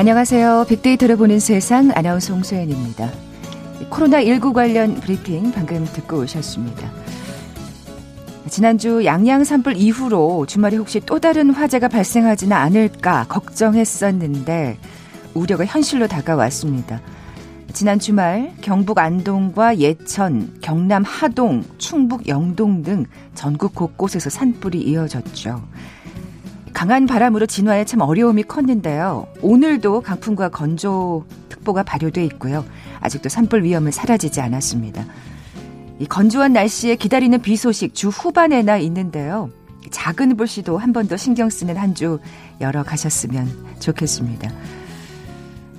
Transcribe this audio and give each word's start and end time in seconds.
안녕하세요. 0.00 0.64
빅데이터를 0.66 1.18
보는 1.18 1.40
세상 1.40 1.92
아나운서 1.94 2.32
홍소연입니다. 2.32 3.10
코로나19 3.90 4.54
관련 4.54 4.94
브리핑 4.94 5.52
방금 5.52 5.84
듣고 5.84 6.20
오셨습니다. 6.20 6.90
지난주 8.48 9.04
양양 9.04 9.44
산불 9.44 9.76
이후로 9.76 10.46
주말에 10.46 10.78
혹시 10.78 11.00
또 11.00 11.18
다른 11.18 11.50
화재가 11.50 11.88
발생하지는 11.88 12.56
않을까 12.56 13.26
걱정했었는데 13.28 14.78
우려가 15.34 15.66
현실로 15.66 16.06
다가왔습니다. 16.06 17.02
지난 17.74 17.98
주말 17.98 18.54
경북 18.62 19.00
안동과 19.00 19.76
예천, 19.76 20.60
경남 20.62 21.02
하동, 21.02 21.62
충북 21.76 22.26
영동 22.26 22.82
등 22.82 23.04
전국 23.34 23.74
곳곳에서 23.74 24.30
산불이 24.30 24.80
이어졌죠. 24.80 25.60
강한 26.80 27.04
바람으로 27.04 27.44
진화에 27.44 27.84
참 27.84 28.00
어려움이 28.00 28.44
컸는데요. 28.44 29.26
오늘도 29.42 30.00
강풍과 30.00 30.48
건조 30.48 31.26
특보가 31.50 31.82
발효돼 31.82 32.24
있고요. 32.24 32.64
아직도 33.00 33.28
산불 33.28 33.64
위험은 33.64 33.90
사라지지 33.92 34.40
않았습니다. 34.40 35.04
이 35.98 36.06
건조한 36.06 36.54
날씨에 36.54 36.96
기다리는 36.96 37.38
비 37.42 37.58
소식 37.58 37.94
주 37.94 38.08
후반에나 38.08 38.78
있는데요. 38.78 39.50
작은 39.90 40.38
불씨도 40.38 40.78
한 40.78 40.94
번 40.94 41.06
더 41.06 41.18
신경 41.18 41.50
쓰는 41.50 41.76
한 41.76 41.94
주 41.94 42.18
열어 42.62 42.82
가셨으면 42.82 43.46
좋겠습니다. 43.78 44.50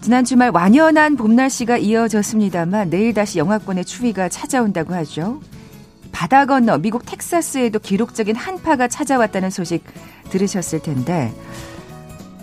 지난 0.01 0.23
주말 0.23 0.51
완연한 0.53 1.15
봄 1.15 1.35
날씨가 1.35 1.79
이어졌습니다만 1.79 2.91
내일 2.91 3.15
다시 3.15 3.39
영하권의 3.39 3.85
추위가 3.85 4.29
찾아온다고 4.29 4.93
하죠. 4.93 5.41
바다 6.11 6.45
건너 6.45 6.77
미국 6.77 7.05
텍사스에도 7.05 7.79
기록적인 7.79 8.35
한파가 8.35 8.87
찾아왔다는 8.87 9.49
소식 9.49 9.83
들으셨을 10.29 10.81
텐데 10.81 11.33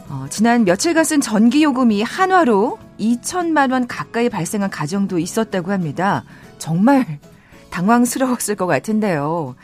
어, 0.08 0.26
지난 0.30 0.64
며칠간 0.64 1.04
쓴 1.04 1.20
전기 1.20 1.62
요금이 1.62 2.02
한화로 2.02 2.78
2천만 2.98 3.72
원 3.72 3.86
가까이 3.86 4.28
발생한 4.28 4.70
가정도 4.70 5.18
있었다고 5.18 5.70
합니다. 5.70 6.24
정말 6.58 7.18
당황스러웠을 7.70 8.56
것 8.56 8.66
같은데요. 8.66 9.54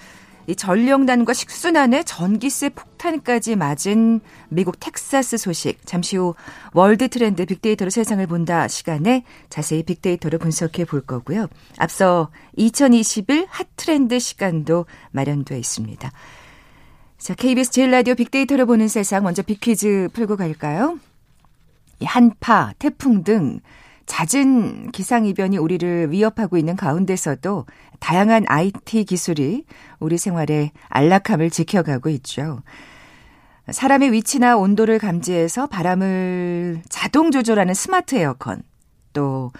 이 0.47 0.55
전력난과 0.55 1.33
식수난에 1.33 2.03
전기세 2.03 2.69
폭탄까지 2.69 3.57
맞은 3.57 4.21
미국 4.49 4.79
텍사스 4.79 5.39
소식. 5.39 5.79
잠시 5.87 6.17
후 6.17 6.35
월드 6.73 7.09
트렌드 7.09 7.47
빅데이터로 7.47 7.91
세상을 7.91 8.27
본다 8.27 8.69
시간에 8.69 9.25
자세히 9.49 9.83
빅데이터로 9.83 10.39
분석해 10.39 10.85
볼 10.85 11.01
거고요. 11.01 11.49
앞서 11.79 12.31
2021 12.57 13.47
핫 13.49 13.67
트렌드 13.77 14.19
시간도 14.19 14.87
마련되어 15.13 15.57
있습니다. 15.57 16.13
자, 17.19 17.35
KBS 17.35 17.71
제일 17.71 17.91
라디오 17.91 18.15
빅데이터로 18.15 18.67
보는 18.67 18.89
세상 18.89 19.23
먼저 19.23 19.43
빅퀴즈 19.43 20.09
풀고 20.13 20.37
갈까요? 20.37 20.99
한파, 22.05 22.75
태풍 22.79 23.25
등 23.25 23.61
잦은 24.07 24.91
기상이변이 24.91 25.57
우리를 25.57 26.11
위협하고 26.11 26.59
있는 26.59 26.77
가운데서도 26.77 27.65
다양한 28.05 28.45
IT 28.49 29.05
기술이 29.05 29.65
우리 29.99 30.19
생활의 30.19 30.73
안락함을 30.91 31.49
지켜가고 31.49 32.11
있죠. 32.11 32.61
사람의 33.71 34.13
위치나 34.13 34.59
온도를 34.59 34.99
감지해서 34.99 35.69
바람을 35.69 36.83
자동 36.91 37.31
조절하는 37.31 37.73
스마트 37.73 38.17
에어컨, 38.17 38.63
또 39.15 39.53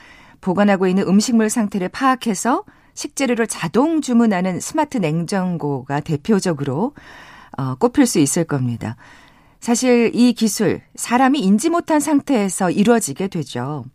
보관하고 0.43 0.87
있는 0.87 1.09
음식물 1.09 1.49
상태를 1.49 1.89
파악해서 1.89 2.65
식재료를 2.93 3.47
자동 3.47 4.03
주문하는 4.03 4.61
스마트 4.61 4.99
냉장고가 4.99 6.01
대표적으로 6.01 6.93
어, 7.57 7.77
꼽힐 7.77 8.05
수 8.05 8.19
있을 8.19 8.45
겁니다. 8.45 8.97
사실 9.59 10.11
이 10.15 10.35
기술, 10.35 10.83
사람이 10.97 11.39
인지 11.41 11.71
못한 11.71 11.99
상태에서 11.99 12.71
이루어지게 12.71 13.29
되죠. 13.29 13.87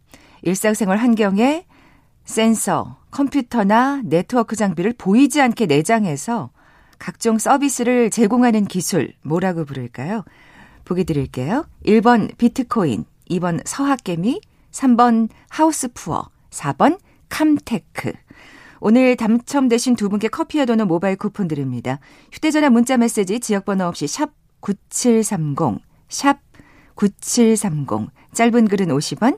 일상생활 0.41 0.97
환경에 0.97 1.67
센서, 2.25 2.98
컴퓨터나 3.11 4.01
네트워크 4.03 4.55
장비를 4.55 4.93
보이지 4.97 5.41
않게 5.41 5.65
내장해서 5.65 6.51
각종 6.97 7.37
서비스를 7.37 8.09
제공하는 8.09 8.65
기술, 8.65 9.13
뭐라고 9.21 9.65
부를까요? 9.65 10.23
보기 10.85 11.05
드릴게요. 11.05 11.65
1번 11.85 12.35
비트코인, 12.37 13.05
2번 13.29 13.61
서학개미, 13.65 14.41
3번 14.71 15.29
하우스푸어, 15.49 16.29
4번 16.49 16.99
캄테크. 17.29 18.13
오늘 18.81 19.15
당첨되신 19.15 19.95
두 19.95 20.09
분께 20.09 20.27
커피와 20.27 20.65
도넛 20.65 20.87
모바일 20.87 21.15
쿠폰 21.15 21.47
드립니다. 21.47 21.99
휴대전화 22.31 22.69
문자 22.69 22.97
메시지 22.97 23.39
지역번호 23.39 23.85
없이 23.85 24.07
샵 24.07 24.31
9730, 24.61 25.79
샵 26.07 26.39
9730. 26.95 28.09
짧은 28.33 28.67
글은 28.67 28.87
50원, 28.87 29.37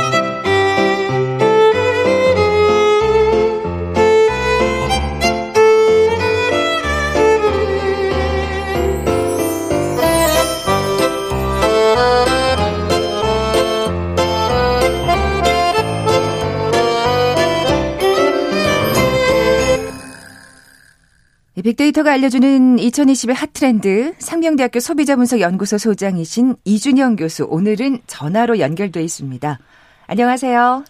빅데이터가 21.55 22.13
알려주는 22.13 22.79
2021 22.79 23.35
핫트렌드 23.35 24.13
상명대학교 24.19 24.79
소비자분석연구소 24.79 25.77
소장이신 25.77 26.55
이준영 26.63 27.17
교수 27.17 27.45
오늘은 27.49 27.99
전화로 28.07 28.59
연결돼 28.59 29.03
있습니다. 29.03 29.59
안녕하세요. 30.07 30.83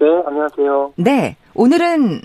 네, 0.00 0.06
안녕하세요. 0.26 0.92
네, 0.96 1.36
오늘은 1.54 2.20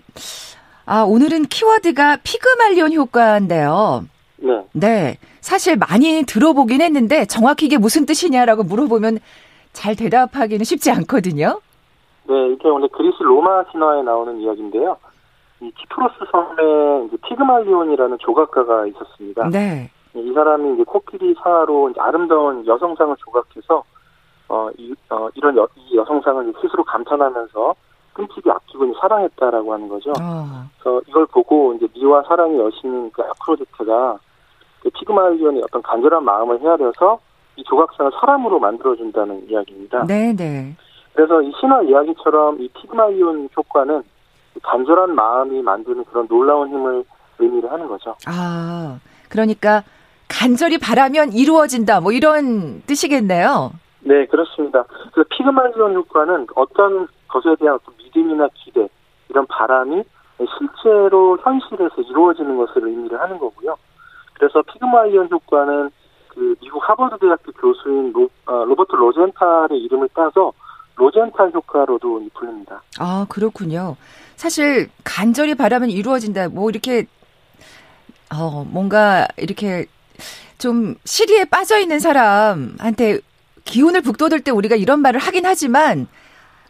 아 0.86 1.04
오늘은 1.04 1.46
키워드가 1.46 2.18
피그말리온 2.24 2.94
효과인데요. 2.94 4.06
네. 4.38 4.66
네, 4.74 5.18
사실 5.40 5.78
많이 5.78 6.24
들어보긴 6.24 6.82
했는데 6.82 7.26
정확히 7.26 7.68
이게 7.68 7.78
무슨 7.78 8.08
뜻이냐라고 8.08 8.64
물어보면 8.64 9.20
잘 9.72 9.96
대답하기는 9.96 10.66
쉽지 10.66 10.90
않거든요. 10.90 11.62
네, 12.28 12.34
이게 12.54 12.68
원래 12.68 12.88
그리스 12.92 13.22
로마 13.22 13.64
신화에 13.72 14.02
나오는 14.02 14.42
이야기인데요. 14.42 14.98
이 15.64 15.72
키프로스 15.72 16.16
섬에 16.30 17.06
이제 17.06 17.18
피그말리온이라는 17.28 18.18
조각가가 18.20 18.88
있었습니다. 18.88 19.50
네. 19.50 19.90
이 20.14 20.34
사람이 20.34 20.74
이제 20.74 20.84
코끼리 20.84 21.34
상하로 21.42 21.90
이제 21.90 22.02
아름다운 22.02 22.66
여성상을 22.68 23.16
조각해서 23.18 23.84
어, 24.50 24.70
이, 24.78 24.94
어, 25.10 25.30
이런 25.36 25.56
여, 25.58 25.68
이 25.76 25.96
여성상을 25.96 26.54
스스로 26.62 26.84
감탄하면서 26.84 27.76
끊기지 28.12 28.52
아끼고 28.52 28.94
사랑했다라고 29.00 29.74
하는 29.74 29.88
거죠. 29.88 30.12
어. 30.12 30.70
그래서 30.78 31.02
이걸 31.08 31.26
보고 31.28 31.74
이제 31.74 31.88
미와 31.96 32.24
사랑의 32.24 32.60
여신인 32.60 33.10
그 33.12 33.24
아프로디테가 33.24 34.20
그 34.82 34.90
피그말리온의 34.90 35.64
어떤 35.64 35.82
간절한 35.82 36.24
마음을 36.24 36.60
헤아려서 36.62 37.20
이 37.56 37.64
조각상을 37.64 38.12
사람으로 38.20 38.60
만들어준다는 38.60 39.50
이야기입니다. 39.50 40.06
네, 40.06 40.34
네. 40.36 40.76
그래서 41.14 41.42
이 41.42 41.52
신화 41.60 41.82
이야기처럼 41.84 42.62
이 42.62 42.68
피그말리온 42.68 43.50
효과는 43.56 44.04
간절한 44.64 45.14
마음이 45.16 45.62
만드는 45.62 46.06
그런 46.06 46.28
놀라운 46.28 46.70
힘을 46.70 47.04
의미를 47.40 47.72
하는 47.72 47.88
거죠. 47.88 48.16
아, 48.26 49.00
그러니까 49.30 49.84
간절히 50.28 50.78
바라면 50.78 51.34
이루어진다. 51.34 52.00
뭐 52.02 52.12
이런 52.12 52.82
뜻이겠네요. 52.88 53.72
네, 54.02 54.26
그렇습니다. 54.26 54.84
그 55.14 55.24
피그말리온 55.26 55.96
효과는 55.96 56.48
어떤 56.56 57.08
것에 57.28 57.56
대한 57.60 57.80
믿음이나 57.98 58.48
기대, 58.54 58.88
이런 59.30 59.46
바람이 59.48 60.04
실제로 60.58 61.38
현실에서 61.42 62.02
이루어지는 62.02 62.58
것을 62.58 62.88
의미를 62.88 63.20
하는 63.20 63.38
거고요. 63.38 63.78
그래서 64.34 64.62
피그말리온 64.64 65.30
효과는 65.32 65.90
그 66.30 66.56
미국 66.62 66.88
하버드 66.88 67.20
대학교 67.20 67.52
교수인 67.52 68.12
로, 68.12 68.28
어, 68.46 68.66
로버트 68.66 68.96
로젠탈의 68.96 69.80
이름을 69.84 70.10
따서 70.14 70.52
로젠탈 70.96 71.52
효과로도 71.54 72.22
불립니다. 72.34 72.82
아, 73.00 73.26
그렇군요. 73.30 73.96
사실 74.36 74.90
간절히 75.04 75.56
바라면 75.56 75.90
이루어진다. 75.90 76.50
뭐 76.50 76.70
이렇게 76.70 77.06
어, 78.34 78.66
뭔가 78.68 79.28
이렇게 79.38 79.86
좀 80.58 80.96
시리에 81.06 81.46
빠져 81.46 81.80
있는 81.80 82.00
사람한테 82.00 83.20
기운을 83.66 84.02
북돋을 84.02 84.42
때 84.42 84.52
우리가 84.52 84.76
이런 84.76 85.00
말을 85.02 85.20
하긴 85.20 85.46
하지만 85.46 86.08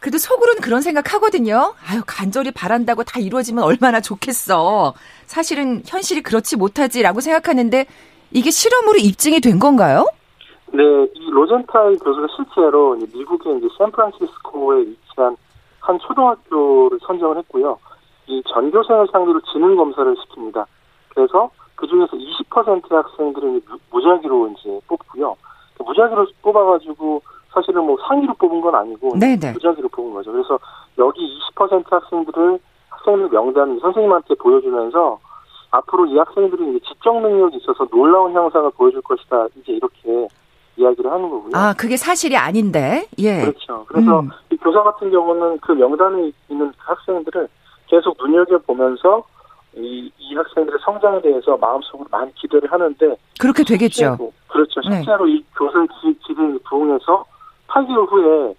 그래도 0.00 0.18
속으로는 0.18 0.60
그런 0.60 0.82
생각 0.82 1.14
하거든요. 1.14 1.74
아유, 1.86 2.02
간절히 2.06 2.50
바란다고 2.50 3.04
다 3.04 3.20
이루어지면 3.20 3.64
얼마나 3.64 4.00
좋겠어. 4.02 4.94
사실은 5.26 5.82
현실이 5.86 6.22
그렇지 6.22 6.56
못하지라고 6.56 7.20
생각하는데 7.20 7.86
이게 8.30 8.50
실험으로 8.50 8.98
입증이 8.98 9.40
된 9.40 9.58
건가요? 9.58 10.06
네, 10.74 10.82
이 11.14 11.30
로젠타이 11.30 11.98
교수가 11.98 12.26
실제로 12.34 12.96
미국의 12.96 13.58
이제 13.58 13.68
샌프란시스코에 13.78 14.80
위치한 14.80 15.36
한 15.78 15.98
초등학교를 16.00 16.98
선정을 17.06 17.38
했고요. 17.38 17.78
이 18.26 18.42
전교생을 18.48 19.06
상대로 19.12 19.40
지능 19.52 19.76
검사를 19.76 20.12
시킵니다. 20.16 20.64
그래서 21.10 21.48
그 21.76 21.86
중에서 21.86 22.16
20%의 22.16 22.82
학생들은 22.90 23.62
무작위로 23.92 24.48
이제 24.48 24.80
뽑고요. 24.88 25.36
무작위로 25.78 26.26
뽑아가지고 26.42 27.22
사실은 27.52 27.84
뭐 27.84 27.96
상위로 28.08 28.34
뽑은 28.34 28.60
건 28.60 28.74
아니고 28.74 29.16
네네. 29.16 29.52
무작위로 29.52 29.88
뽑은 29.90 30.12
거죠. 30.12 30.32
그래서 30.32 30.58
여기 30.98 31.38
20% 31.54 31.88
학생들을 31.88 32.58
학생들 32.88 33.28
명단 33.28 33.78
선생님한테 33.78 34.34
보여주면서 34.34 35.20
앞으로 35.70 36.06
이 36.06 36.18
학생들이 36.18 36.70
이제 36.70 36.86
지적 36.86 37.20
능력이 37.20 37.58
있어서 37.58 37.86
놀라운 37.92 38.32
형상을 38.32 38.68
보여줄 38.72 39.02
것이다. 39.02 39.46
이제 39.56 39.72
이렇게 39.74 40.26
이야기를 40.76 41.10
하는 41.10 41.30
거고요. 41.30 41.50
아, 41.54 41.74
그게 41.74 41.96
사실이 41.96 42.36
아닌데, 42.36 43.06
예. 43.18 43.40
그렇죠. 43.42 43.84
그래서 43.88 44.20
음. 44.20 44.30
이 44.50 44.56
교사 44.56 44.82
같은 44.82 45.10
경우는 45.10 45.58
그 45.58 45.72
명단에 45.72 46.32
있는 46.48 46.70
그 46.72 46.76
학생들을 46.78 47.48
계속 47.86 48.16
눈여겨보면서 48.18 49.22
이, 49.76 50.10
이 50.18 50.34
학생들의 50.34 50.78
성장에 50.84 51.20
대해서 51.20 51.56
마음속으로 51.56 52.08
많이 52.10 52.32
기대를 52.34 52.70
하는데. 52.70 53.16
그렇게 53.40 53.64
되겠죠. 53.64 54.16
실제로, 54.16 54.32
그렇죠. 54.48 54.80
네. 54.88 54.96
실제로 54.96 55.24
네. 55.26 55.32
이 55.32 55.44
교사의 55.56 55.88
기대에 56.26 56.58
부응해서 56.68 57.24
8개월 57.68 58.10
후에 58.10 58.54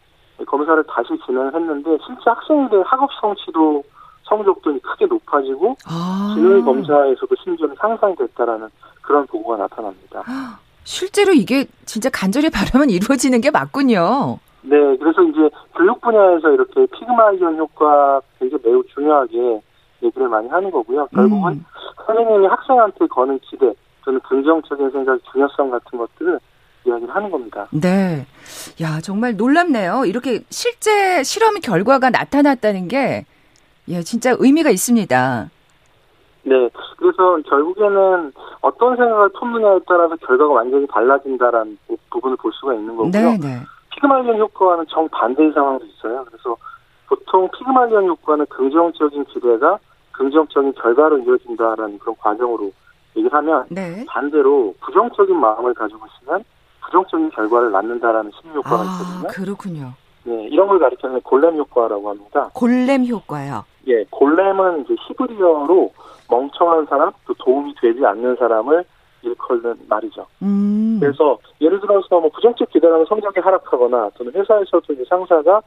검사를 0.46 0.84
다시 0.84 1.10
진행을 1.26 1.54
했는데, 1.54 1.98
실제 2.06 2.30
학생들의 2.30 2.84
학업 2.86 3.10
성취도 3.22 3.84
성적도 4.24 4.78
크게 4.80 5.06
높아지고, 5.06 5.76
아. 5.88 6.34
지능 6.36 6.64
검사에서도 6.66 7.36
심지어 7.44 7.68
상상이 7.80 8.16
됐다라는 8.16 8.68
그런 9.02 9.26
보고가 9.28 9.58
나타납니다. 9.58 10.24
실제로 10.86 11.34
이게 11.34 11.66
진짜 11.86 12.10
간절히 12.10 12.50
바라면 12.50 12.90
이루어지는 12.92 13.42
게 13.42 13.52
맞군요. 13.52 14.40
네, 14.62 14.78
그래서 14.98 15.22
이제 15.24 15.50
교육 15.76 16.00
분야에서 16.02 16.52
이렇게 16.52 16.86
피그마이온 16.88 17.58
효과 17.58 18.22
굉장히 18.40 18.64
매우 18.64 18.84
중요하게 18.94 19.62
얘기를 20.02 20.28
많이 20.30 20.48
하는 20.48 20.72
거고요. 20.72 21.08
결국은 21.08 21.54
음. 21.54 21.66
선생님이 22.06 22.48
학생한테 22.48 23.06
거는 23.08 23.40
기대, 23.40 23.72
저는 24.06 24.20
긍정적인 24.22 24.90
생각, 24.92 25.20
중요성 25.32 25.70
같은 25.70 26.00
것들을 26.00 26.40
이야기를 26.88 27.16
하는 27.16 27.30
겁니다. 27.30 27.68
네. 27.72 28.26
야, 28.82 29.02
정말 29.02 29.36
놀랍네요. 29.36 30.06
이렇게 30.06 30.44
실제 30.50 31.24
실험 31.24 31.60
결과가 31.60 32.10
나타났다는 32.10 32.88
게, 32.88 33.26
예, 33.88 34.02
진짜 34.02 34.36
의미가 34.38 34.72
있습니다. 34.72 35.50
네. 36.46 36.70
그래서 36.98 37.38
결국에는 37.50 38.32
어떤 38.62 38.96
생각을 38.96 39.30
품느냐에 39.30 39.80
따라서 39.88 40.16
결과가 40.18 40.54
완전히 40.54 40.86
달라진다라는 40.88 41.78
부분을 42.12 42.38
볼 42.38 42.52
수가 42.54 42.76
있는 42.76 42.96
거고요. 42.96 43.12
네, 43.12 43.38
네. 43.38 43.62
피그말리온 43.96 44.38
효과와는 44.38 44.86
정반대의 44.90 45.52
상황도 45.54 45.86
있어요. 45.86 46.24
그래서 46.26 46.56
보통 47.08 47.50
피그말리온 47.58 48.08
효과는 48.08 48.46
긍정적인 48.48 49.26
기대가 49.26 49.80
긍정적인 50.12 50.74
결과로 50.74 51.18
이어진다라는 51.20 51.98
그런 52.00 52.16
과정으로 52.18 52.72
얘기를 53.18 53.36
하면 53.38 53.66
네. 53.70 54.06
반대로 54.08 54.74
부정적인 54.82 55.36
마음을 55.40 55.74
가지고 55.74 56.02
있으면 56.06 56.44
부정적인 56.86 57.32
결과를 57.32 57.72
낳는다라는 57.72 58.32
심리 58.40 58.56
효과가 58.56 58.84
아, 58.84 58.86
있거든요. 58.86 59.28
그렇군요. 59.30 59.94
네, 60.24 60.48
이런 60.52 60.68
걸 60.68 60.80
가리키는 60.80 61.22
골렘 61.22 61.58
효과라고 61.58 62.10
합니다. 62.10 62.50
골렘 62.54 63.06
효과요. 63.06 63.64
예, 63.88 64.04
골렘은 64.10 64.82
이제 64.82 64.96
히브리어로 65.08 65.92
멍청한 66.30 66.86
사람, 66.88 67.12
또 67.26 67.34
도움이 67.36 67.76
되지 67.82 68.06
않는 68.06 68.36
사람을 68.38 68.84
일컬는 69.22 69.76
말이죠. 69.88 70.26
음. 70.42 70.98
그래서 71.00 71.38
예를 71.62 71.80
들어서 71.80 72.20
뭐 72.20 72.30
부정적 72.30 72.70
기대라면 72.70 73.06
성적이 73.06 73.40
하락하거나 73.40 74.12
또는 74.16 74.32
회사에서도 74.34 74.94
이제 74.94 75.04
상사가 75.08 75.62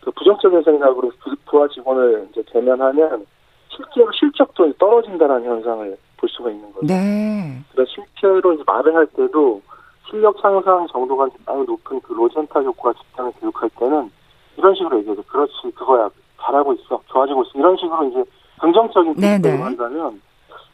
그 0.00 0.10
부정적인 0.12 0.62
생각으로 0.62 1.10
부하 1.46 1.66
직원을 1.68 2.28
이제 2.30 2.42
대면하면 2.52 3.26
실제로 3.68 4.10
실적도 4.12 4.72
떨어진다는 4.74 5.44
현상을 5.44 5.96
볼 6.16 6.28
수가 6.28 6.50
있는 6.50 6.72
거죠. 6.72 6.86
네. 6.86 7.60
그래서 7.72 7.90
실제로 7.90 8.52
이제 8.52 8.62
말을 8.66 8.94
할 8.94 9.06
때도 9.06 9.60
실력 10.08 10.38
상상 10.40 10.86
정도가 10.88 11.28
많이 11.46 11.64
높은 11.64 12.00
그 12.00 12.12
로젠타 12.12 12.60
효과 12.60 12.92
직장을 12.92 13.32
교육할 13.40 13.70
때는 13.70 14.10
이런 14.56 14.74
식으로 14.74 14.98
얘기해요. 14.98 15.22
그렇지, 15.22 15.52
그거야. 15.74 16.08
잘하고 16.44 16.72
있어. 16.74 17.00
좋아지고 17.06 17.42
있어. 17.44 17.50
이런 17.54 17.76
식으로 17.76 18.04
이제 18.04 18.24
긍정적인 18.60 19.14
네, 19.16 19.36
피드백을 19.36 19.56
네. 19.58 19.62
한다면 19.62 20.20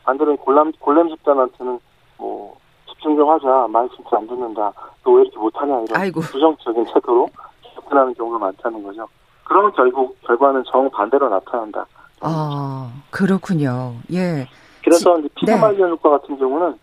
반대로 0.05 0.37
골렘, 0.37 0.72
골렘 0.81 1.08
집단한테는 1.08 1.78
뭐 2.19 2.56
집중 2.88 3.17
좀 3.17 3.28
하자. 3.31 3.67
말 3.69 3.88
진짜 3.90 4.17
안 4.17 4.26
듣는다. 4.26 4.72
너 5.05 5.12
왜 5.12 5.22
이렇게 5.22 5.38
못하냐. 5.38 5.81
이런 5.81 6.00
아이고. 6.00 6.20
부정적인 6.20 6.84
태도로 6.84 7.28
접근하는 7.75 8.14
경우가 8.14 8.38
많다는 8.38 8.82
거죠. 8.82 9.06
그러면 9.44 9.72
결국 9.72 10.17
결과는 10.22 10.62
정 10.70 10.88
반대로 10.90 11.28
나타난다. 11.28 11.87
아, 12.20 12.93
그렇군요. 13.11 13.94
예. 14.12 14.46
그래서 14.84 15.19
이제 15.19 15.28
피그말리온 15.37 15.88
네. 15.88 15.90
효과 15.93 16.11
같은 16.11 16.38
경우는 16.38 16.78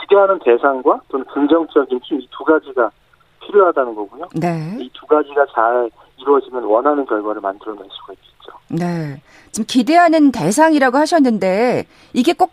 기대하는 0.00 0.38
대상과 0.40 1.00
또는 1.08 1.24
긍정적인 1.26 2.00
힘 2.02 2.18
이 2.20 2.28
두 2.30 2.44
가지가 2.44 2.90
필요하다는 3.40 3.94
거고요. 3.94 4.28
네. 4.34 4.76
이 4.80 4.90
두 4.92 5.06
가지가 5.06 5.46
잘 5.54 5.90
이루어지면 6.18 6.64
원하는 6.64 7.04
결과를 7.06 7.40
만들어낼 7.40 7.84
수가 7.90 8.12
있겠죠. 8.14 8.29
네. 8.70 9.20
지금 9.50 9.66
기대하는 9.66 10.30
대상이라고 10.30 10.96
하셨는데 10.96 11.86
이게 12.12 12.32
꼭 12.32 12.52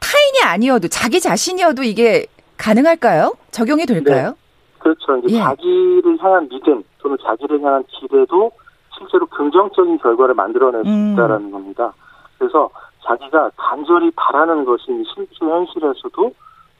타인이 0.00 0.42
아니어도 0.44 0.88
자기 0.88 1.20
자신이어도 1.20 1.82
이게 1.82 2.26
가능할까요? 2.56 3.34
적용이 3.50 3.86
될까요? 3.86 4.30
네. 4.30 4.34
그렇죠. 4.78 5.16
이제 5.18 5.36
예. 5.36 5.40
자기를 5.40 6.18
향한 6.20 6.48
믿음 6.48 6.82
또는 6.98 7.16
자기를 7.24 7.62
향한 7.62 7.84
기대도 7.88 8.52
실제로 8.96 9.26
긍정적인 9.26 9.98
결과를 9.98 10.34
만들어낼 10.34 10.84
수 10.84 10.90
음. 10.90 11.12
있다라는 11.12 11.50
겁니다. 11.50 11.92
그래서 12.38 12.70
자기가 13.04 13.50
간절히 13.56 14.10
바라는 14.12 14.64
것이 14.64 14.84
실제 15.14 15.44
현실에서도 15.44 16.34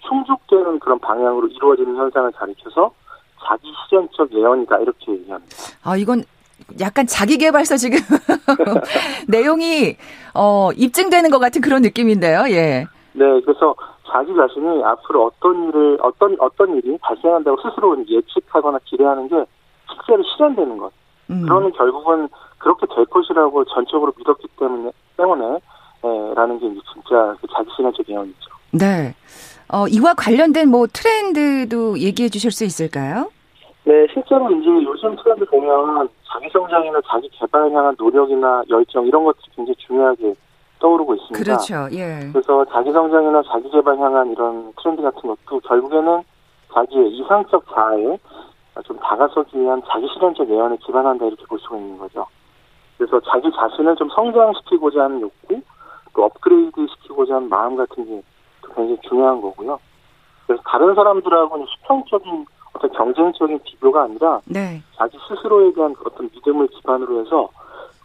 충족되는 0.06 0.78
그런 0.78 0.98
방향으로 0.98 1.48
이루어지는 1.48 1.96
현상을 1.96 2.30
가리켜서 2.32 2.92
자기 3.44 3.72
실현적 3.88 4.32
예언이다 4.32 4.78
이렇게 4.78 5.12
얘기합니다. 5.12 5.56
아 5.82 5.96
이건 5.96 6.22
약간 6.80 7.06
자기 7.06 7.38
개발서 7.38 7.76
지금 7.76 7.98
내용이 9.28 9.96
어 10.34 10.70
입증되는 10.76 11.30
것 11.30 11.38
같은 11.38 11.60
그런 11.60 11.82
느낌인데요. 11.82 12.44
예. 12.50 12.86
네, 13.12 13.40
그래서 13.44 13.74
자기 14.10 14.34
자신이 14.34 14.82
앞으로 14.84 15.26
어떤 15.26 15.68
일을 15.68 15.98
어떤 16.02 16.36
어떤 16.40 16.76
일이 16.76 16.96
발생한다고 17.00 17.58
스스로 17.62 17.96
예측하거나 18.08 18.78
기대하는 18.84 19.28
게 19.28 19.44
실제로 19.90 20.22
실현되는 20.22 20.78
것. 20.78 20.92
음. 21.30 21.42
그러면 21.42 21.72
결국은 21.72 22.28
그렇게 22.58 22.86
될 22.94 23.04
것이라고 23.06 23.64
전적으로 23.66 24.12
믿었기 24.16 24.48
때문에 24.58 24.90
때문에 25.16 25.60
네, 26.02 26.34
라는 26.34 26.58
게 26.58 26.66
이제 26.66 26.80
진짜 26.92 27.36
그 27.40 27.46
자기 27.54 27.68
실현적 27.74 28.08
예언이죠. 28.08 28.50
네. 28.72 29.14
어, 29.70 29.86
이와 29.88 30.14
관련된 30.14 30.70
뭐 30.70 30.86
트렌드도 30.86 31.98
얘기해 31.98 32.28
주실 32.28 32.50
수 32.50 32.64
있을까요? 32.64 33.30
네, 33.88 34.06
실제로 34.12 34.50
이제 34.50 34.68
요즘 34.68 35.16
트렌드 35.16 35.46
보면 35.46 36.10
자기 36.30 36.46
성장이나 36.50 37.00
자기 37.06 37.26
개발을 37.30 37.72
향한 37.72 37.96
노력이나 37.98 38.62
열정 38.68 39.06
이런 39.06 39.24
것들이 39.24 39.50
굉장히 39.56 39.74
중요하게 39.76 40.34
떠오르고 40.78 41.14
있습니다. 41.14 41.42
그렇죠. 41.42 41.88
예. 41.96 42.28
그래서 42.30 42.66
자기 42.66 42.92
성장이나 42.92 43.42
자기 43.50 43.70
개발 43.70 43.96
향한 43.96 44.30
이런 44.30 44.74
트렌드 44.76 45.00
같은 45.00 45.22
것도 45.22 45.60
결국에는 45.60 46.22
자기의 46.74 47.12
이상적 47.12 47.64
자아에 47.74 48.18
좀 48.84 48.98
다가서기 48.98 49.58
위한 49.58 49.80
자기 49.90 50.06
실현적 50.12 50.50
예언에 50.50 50.76
기반한다 50.84 51.24
이렇게 51.24 51.46
볼 51.46 51.58
수가 51.58 51.78
있는 51.78 51.96
거죠. 51.96 52.26
그래서 52.98 53.18
자기 53.20 53.50
자신을 53.50 53.96
좀 53.96 54.10
성장시키고자 54.10 55.04
하는 55.04 55.22
욕구, 55.22 55.62
또 56.14 56.24
업그레이드 56.24 56.86
시키고자 56.88 57.36
하는 57.36 57.48
마음 57.48 57.74
같은 57.74 58.04
게 58.04 58.22
굉장히 58.66 58.98
중요한 59.08 59.40
거고요. 59.40 59.80
그래서 60.46 60.62
다른 60.66 60.94
사람들하고는 60.94 61.64
수평적인 61.66 62.44
어떤 62.78 62.90
경쟁적인 62.92 63.60
비교가 63.64 64.04
아니라 64.04 64.40
네. 64.44 64.82
자기 64.96 65.18
스스로에 65.28 65.72
대한 65.74 65.94
어떤 66.04 66.30
믿음을 66.32 66.66
기반으로 66.68 67.20
해서 67.20 67.48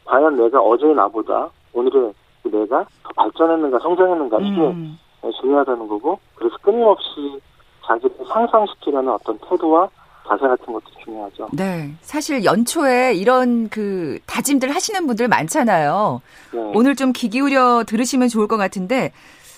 과연 0.05 0.35
내가 0.35 0.59
어제의 0.59 0.95
나보다 0.95 1.49
오늘의 1.73 2.13
내가 2.43 2.85
더 3.03 3.09
발전했는가 3.15 3.79
성장했는가 3.79 4.39
이게 4.39 4.61
음. 4.61 4.97
중요하다는 5.41 5.87
거고 5.87 6.19
그래서 6.35 6.55
끊임없이 6.61 7.39
자기를 7.85 8.11
상상시키려는 8.27 9.11
어떤 9.13 9.37
태도와 9.39 9.89
자세 10.27 10.47
같은 10.47 10.65
것도 10.73 10.85
중요하죠. 11.03 11.49
네. 11.53 11.93
사실 12.01 12.43
연초에 12.43 13.13
이런 13.13 13.69
그 13.69 14.19
다짐들 14.25 14.73
하시는 14.73 15.05
분들 15.05 15.27
많잖아요. 15.27 16.21
네. 16.53 16.71
오늘 16.73 16.95
좀 16.95 17.13
귀 17.13 17.29
기울여 17.29 17.83
들으시면 17.85 18.27
좋을 18.29 18.47
것 18.47 18.57
같은데 18.57 19.11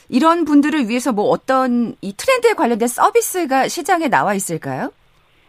이런 0.09 0.45
분들을 0.45 0.87
위해서 0.89 1.11
뭐 1.11 1.25
어떤 1.29 1.95
이 2.01 2.13
트렌드에 2.13 2.53
관련된 2.53 2.87
서비스가 2.87 3.67
시장에 3.67 4.07
나와 4.07 4.33
있을까요? 4.35 4.91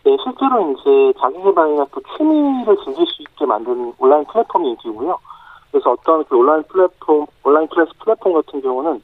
네, 0.06 0.16
실제로 0.22 0.70
이제 0.70 1.18
자기개발이나 1.18 1.84
또 1.90 2.00
취미를 2.16 2.76
즐길 2.84 3.04
수 3.06 3.22
있게 3.22 3.44
만든 3.44 3.92
온라인 3.98 4.24
플랫폼이 4.26 4.68
인기고요. 4.68 5.18
그래서 5.72 5.90
어떤 5.90 6.24
그 6.26 6.36
온라인 6.38 6.62
플랫폼, 6.68 7.26
온라인 7.42 7.66
클래스 7.66 7.90
플랫폼 7.98 8.34
같은 8.34 8.62
경우는 8.62 9.02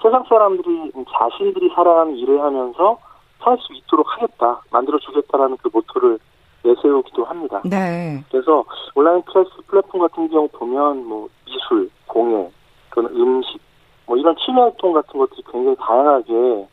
세상 0.00 0.22
사람들이 0.28 0.92
자신들이 1.10 1.70
살아가는 1.74 2.14
일을 2.14 2.40
하면서 2.40 2.96
살 3.42 3.58
수 3.58 3.72
있도록 3.72 4.06
하겠다, 4.12 4.60
만들어 4.70 4.96
주겠다라는 4.98 5.56
그 5.60 5.70
모토를 5.72 6.20
내세우기도 6.62 7.24
합니다. 7.24 7.60
네. 7.64 8.22
그래서 8.30 8.64
온라인 8.94 9.22
클래스 9.22 9.50
플랫폼 9.66 10.02
같은 10.02 10.28
경우 10.28 10.48
보면 10.52 11.04
뭐 11.04 11.28
미술, 11.46 11.90
공예, 12.06 12.48
또는 12.94 13.10
음식, 13.10 13.60
뭐 14.06 14.16
이런 14.16 14.36
취미 14.36 14.60
활동 14.60 14.92
같은 14.92 15.18
것들이 15.18 15.42
굉장히 15.50 15.76
다양하게 15.80 16.68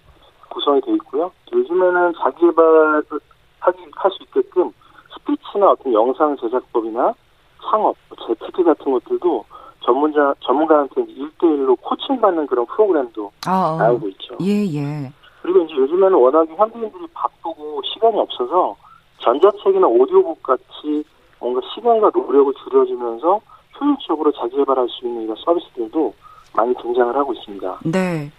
구성이 0.50 0.82
되어 0.82 0.94
있고요. 0.96 1.32
요즘에는 1.52 2.14
자기 2.22 2.42
개발을 2.42 2.96
하기 2.98 3.31
할 3.62 4.12
수 4.12 4.24
있게끔 4.24 4.72
스피치나 5.14 5.72
어떤 5.72 5.94
영상 5.94 6.36
제작법이나 6.38 7.14
창업, 7.62 7.96
재테크 8.28 8.64
같은 8.64 8.92
것들도 8.92 9.46
전문자 9.84 10.34
전문가한테 10.42 11.02
일대일로 11.08 11.76
코칭 11.78 12.20
받는 12.20 12.48
그런 12.48 12.66
프로그램도 12.66 13.32
어, 13.48 13.78
나오고 13.78 14.08
있죠. 14.10 14.38
예, 14.42 14.66
예. 14.66 15.12
그리고 15.42 15.62
이제 15.62 15.76
요즘에는 15.76 16.14
워낙에 16.14 16.54
현대인들이 16.56 17.08
바쁘고 17.14 17.82
시간이 17.94 18.20
없어서 18.20 18.76
전자책이나 19.20 19.88
오디오북 19.88 20.42
같이 20.44 21.04
뭔가 21.40 21.62
시간과 21.74 22.12
노력을 22.14 22.54
줄여주면서 22.64 23.40
효율적으로 23.80 24.32
자기 24.34 24.56
개발할 24.58 24.88
수 24.90 25.06
있는 25.08 25.24
이런 25.24 25.36
서비스들도 25.44 26.14
많이 26.54 26.74
등장을 26.76 27.16
하고 27.16 27.34
있습니다. 27.34 27.80
네. 27.86 28.32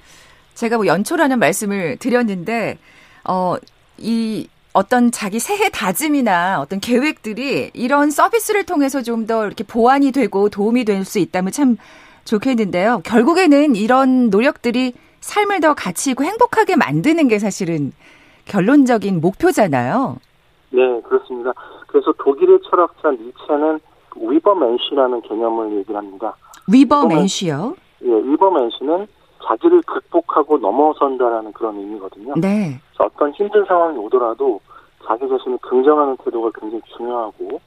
제가 0.55 0.77
뭐 0.77 0.87
연초라는 0.87 1.39
말씀을 1.39 1.97
드렸는데, 1.97 2.79
어, 3.29 3.57
이 3.99 4.47
어떤 4.75 5.11
자기 5.11 5.39
새해 5.39 5.69
다짐이나 5.69 6.61
어떤 6.61 6.81
계획들이 6.81 7.71
이런 7.75 8.11
서비스를 8.11 8.65
통해서 8.65 9.03
좀 9.03 9.27
더 9.27 9.45
이렇게 9.47 9.63
보완이 9.65 10.11
되고 10.13 10.49
도움이 10.49 10.85
될 10.85 11.05
수 11.05 11.19
있다면 11.19 11.53
참 11.53 11.77
좋겠는데요. 12.25 13.03
결국에는 13.05 13.77
이런 13.77 14.31
노력들이 14.31 14.95
삶을 15.21 15.61
더 15.61 15.75
가치 15.75 16.11
있고 16.11 16.25
행복하게 16.25 16.77
만드는 16.77 17.29
게 17.29 17.39
사실은 17.39 17.93
결론적인 18.47 19.21
목표잖아요. 19.21 20.17
네, 20.71 21.01
그렇습니다. 21.03 21.53
그래서 21.87 22.13
독일의 22.19 22.59
철학자 22.69 23.11
니체는 23.11 23.79
위버맨시라는 24.17 25.23
개념을 25.23 25.77
얘기를 25.79 25.97
합니다. 25.97 26.35
위버맨시요? 26.69 27.77
예, 28.05 28.09
위버맨시는 28.09 29.07
자기를 29.47 29.83
극복하고 29.83 30.59
넘어선다라는 30.59 31.53
그런 31.53 31.77
의미거든요. 31.79 32.35
네. 32.37 32.81
어떤 33.23 33.33
힘든 33.35 33.65
상황이 33.67 33.97
오더라도 33.99 34.61
자기 35.07 35.29
자신을 35.29 35.59
긍정하는 35.59 36.17
태도가 36.17 36.51
굉장히 36.59 36.83
중요하고 36.97 37.61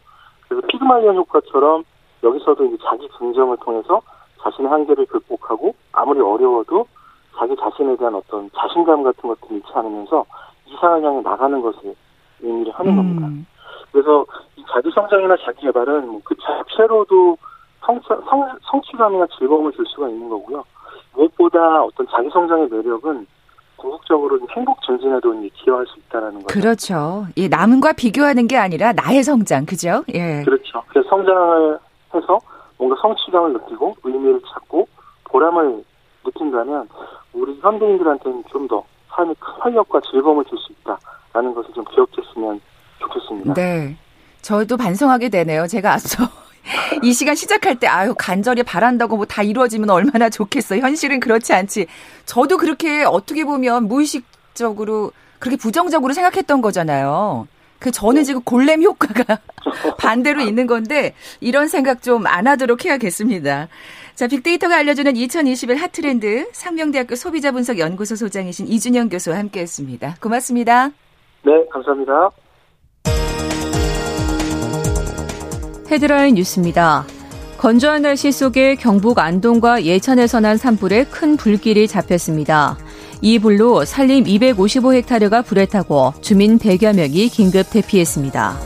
그래서 0.49 0.67
피그말리언 0.67 1.15
효과처럼 1.15 1.85
여기서도 2.23 2.65
이제 2.65 2.77
자기 2.83 3.07
긍정을 3.07 3.55
통해서 3.61 4.01
자신의 4.41 4.69
한계를 4.69 5.05
극복하고 5.05 5.73
아무리 5.93 6.19
어려워도 6.19 6.85
자기 7.37 7.55
자신에 7.55 7.95
대한 7.95 8.15
어떤 8.15 8.49
자신감 8.51 9.03
같은 9.03 9.29
것들을 9.29 9.55
잃지 9.55 9.71
않으면서 9.73 10.25
이상을 10.65 11.03
향해 11.03 11.21
나가는 11.21 11.61
것을 11.61 11.95
의미를 12.41 12.73
하는 12.73 12.91
음. 12.91 12.97
겁니다. 12.97 13.49
그래서 13.93 14.25
이 14.57 14.63
자기 14.69 14.91
성장이나 14.91 15.37
자기 15.45 15.61
개발은 15.61 16.07
뭐 16.07 16.21
그 16.25 16.35
자체로도 16.35 17.37
성, 17.85 18.01
성, 18.01 18.57
성취감이나 18.63 19.27
즐거움을 19.37 19.71
줄 19.71 19.85
수가 19.85 20.09
있는 20.09 20.27
거고요. 20.27 20.65
무엇보다 21.13 21.83
어떤 21.83 22.05
자기 22.07 22.29
성장의 22.29 22.67
매력은 22.69 23.25
궁극적으로 23.85 24.39
행복 24.55 24.81
증진에도 24.81 25.31
기여할 25.53 25.85
수 25.85 25.99
있다라는 25.99 26.41
거죠. 26.43 26.47
그렇죠. 26.47 27.27
예, 27.37 27.47
남과 27.47 27.93
비교하는 27.93 28.47
게 28.47 28.57
아니라 28.57 28.93
나의 28.93 29.23
성장, 29.23 29.65
그죠? 29.65 30.03
예. 30.13 30.41
그렇죠. 30.43 30.81
그래서 30.87 31.07
성장을 31.09 31.77
해서 32.15 32.39
뭔가 32.77 32.95
성취감을 33.01 33.53
느끼고 33.53 33.95
의미를 34.03 34.41
찾고 34.51 34.87
보람을 35.25 35.83
느낀다면 36.25 36.89
우리 37.33 37.57
현대인들한테는 37.61 38.43
좀 38.49 38.67
더 38.67 38.83
삶의 39.11 39.35
큰 39.39 39.53
활력과 39.59 40.01
즐거움을 40.11 40.43
줄 40.45 40.57
수 40.57 40.73
있다라는 40.73 41.53
것을 41.53 41.71
좀 41.73 41.85
기억했으면 41.85 42.59
좋겠습니다. 42.99 43.53
네. 43.53 43.95
저도 44.41 44.75
반성하게 44.75 45.29
되네요. 45.29 45.67
제가 45.67 45.93
앞서 45.93 46.23
이 47.03 47.13
시간 47.13 47.35
시작할 47.35 47.79
때 47.79 47.87
아유 47.87 48.13
간절히 48.17 48.63
바란다고 48.63 49.15
뭐 49.17 49.25
다 49.25 49.43
이루어지면 49.43 49.89
얼마나 49.89 50.29
좋겠어. 50.29 50.77
현실은 50.77 51.19
그렇지 51.19 51.53
않지. 51.53 51.87
저도 52.25 52.57
그렇게 52.57 53.03
어떻게 53.03 53.43
보면 53.43 53.87
무의식적으로 53.87 55.11
그렇게 55.39 55.57
부정적으로 55.57 56.13
생각했던 56.13 56.61
거잖아요. 56.61 57.47
그 57.79 57.91
저는 57.91 58.23
지금 58.23 58.41
골렘 58.43 58.81
효과가 58.83 59.39
반대로 59.99 60.41
있는 60.41 60.65
건데 60.67 61.13
이런 61.41 61.67
생각 61.67 62.01
좀 62.01 62.25
안 62.27 62.47
하도록 62.47 62.83
해야겠습니다. 62.85 63.67
자, 64.15 64.27
빅데이터가 64.27 64.77
알려주는 64.77 65.15
2021 65.17 65.75
핫트렌드 65.75 66.47
상명대학교 66.53 67.15
소비자분석연구소 67.15 68.15
소장이신 68.15 68.67
이준영 68.67 69.09
교수와 69.09 69.37
함께했습니다. 69.37 70.15
고맙습니다. 70.21 70.87
네, 71.43 71.51
감사합니다. 71.71 72.29
헤드라인 75.89 76.35
뉴스입니다. 76.35 77.05
건조한 77.57 78.01
날씨 78.01 78.31
속에 78.31 78.75
경북 78.75 79.19
안동과 79.19 79.83
예천에서 79.83 80.39
난 80.39 80.57
산불에 80.57 81.05
큰 81.05 81.37
불길이 81.37 81.87
잡혔습니다. 81.87 82.77
이 83.21 83.39
불로 83.39 83.85
산림 83.85 84.25
255헥타르가 84.25 85.45
불에 85.45 85.65
타고 85.65 86.13
주민 86.21 86.59
100여 86.59 86.95
명이 86.95 87.29
긴급 87.29 87.69
대피했습니다. 87.69 88.59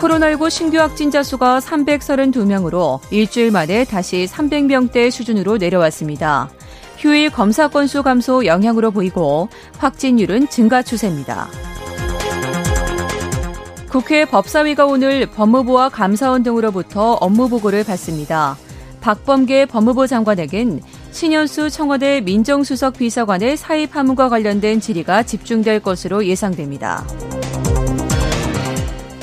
코로나19 0.00 0.48
신규 0.48 0.78
확진자 0.78 1.22
수가 1.22 1.60
332명으로 1.60 3.00
일주일 3.10 3.50
만에 3.50 3.84
다시 3.84 4.26
300명대 4.30 5.10
수준으로 5.10 5.58
내려왔습니다. 5.58 6.48
휴일 6.96 7.30
검사 7.30 7.68
건수 7.68 8.02
감소 8.02 8.46
영향으로 8.46 8.90
보이고 8.90 9.48
확진율은 9.78 10.48
증가 10.48 10.82
추세입니다. 10.82 11.48
국회 13.90 14.24
법사위가 14.24 14.86
오늘 14.86 15.26
법무부와 15.26 15.88
감사원 15.88 16.44
등으로부터 16.44 17.14
업무 17.14 17.48
보고를 17.48 17.82
받습니다. 17.82 18.56
박범계 19.00 19.66
법무부 19.66 20.06
장관에겐 20.06 20.80
신현수 21.10 21.70
청와대 21.70 22.20
민정수석 22.20 22.98
비서관의 22.98 23.56
사의 23.56 23.88
파문과 23.88 24.28
관련된 24.28 24.78
질의가 24.78 25.24
집중될 25.24 25.80
것으로 25.80 26.24
예상됩니다. 26.24 27.04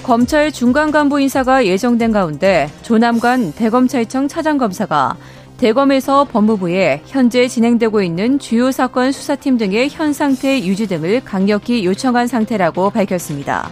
검찰 0.03 0.51
중간 0.51 0.91
간부 0.91 1.21
인사가 1.21 1.65
예정된 1.65 2.11
가운데 2.11 2.69
조남관 2.81 3.53
대검찰청 3.53 4.27
차장검사가 4.27 5.15
대검에서 5.59 6.25
법무부에 6.25 7.03
현재 7.05 7.47
진행되고 7.47 8.01
있는 8.01 8.37
주요 8.37 8.71
사건 8.71 9.13
수사팀 9.13 9.57
등의 9.57 9.89
현 9.89 10.11
상태 10.11 10.59
유지 10.59 10.87
등을 10.87 11.21
강력히 11.23 11.85
요청한 11.85 12.27
상태라고 12.27 12.89
밝혔습니다. 12.89 13.69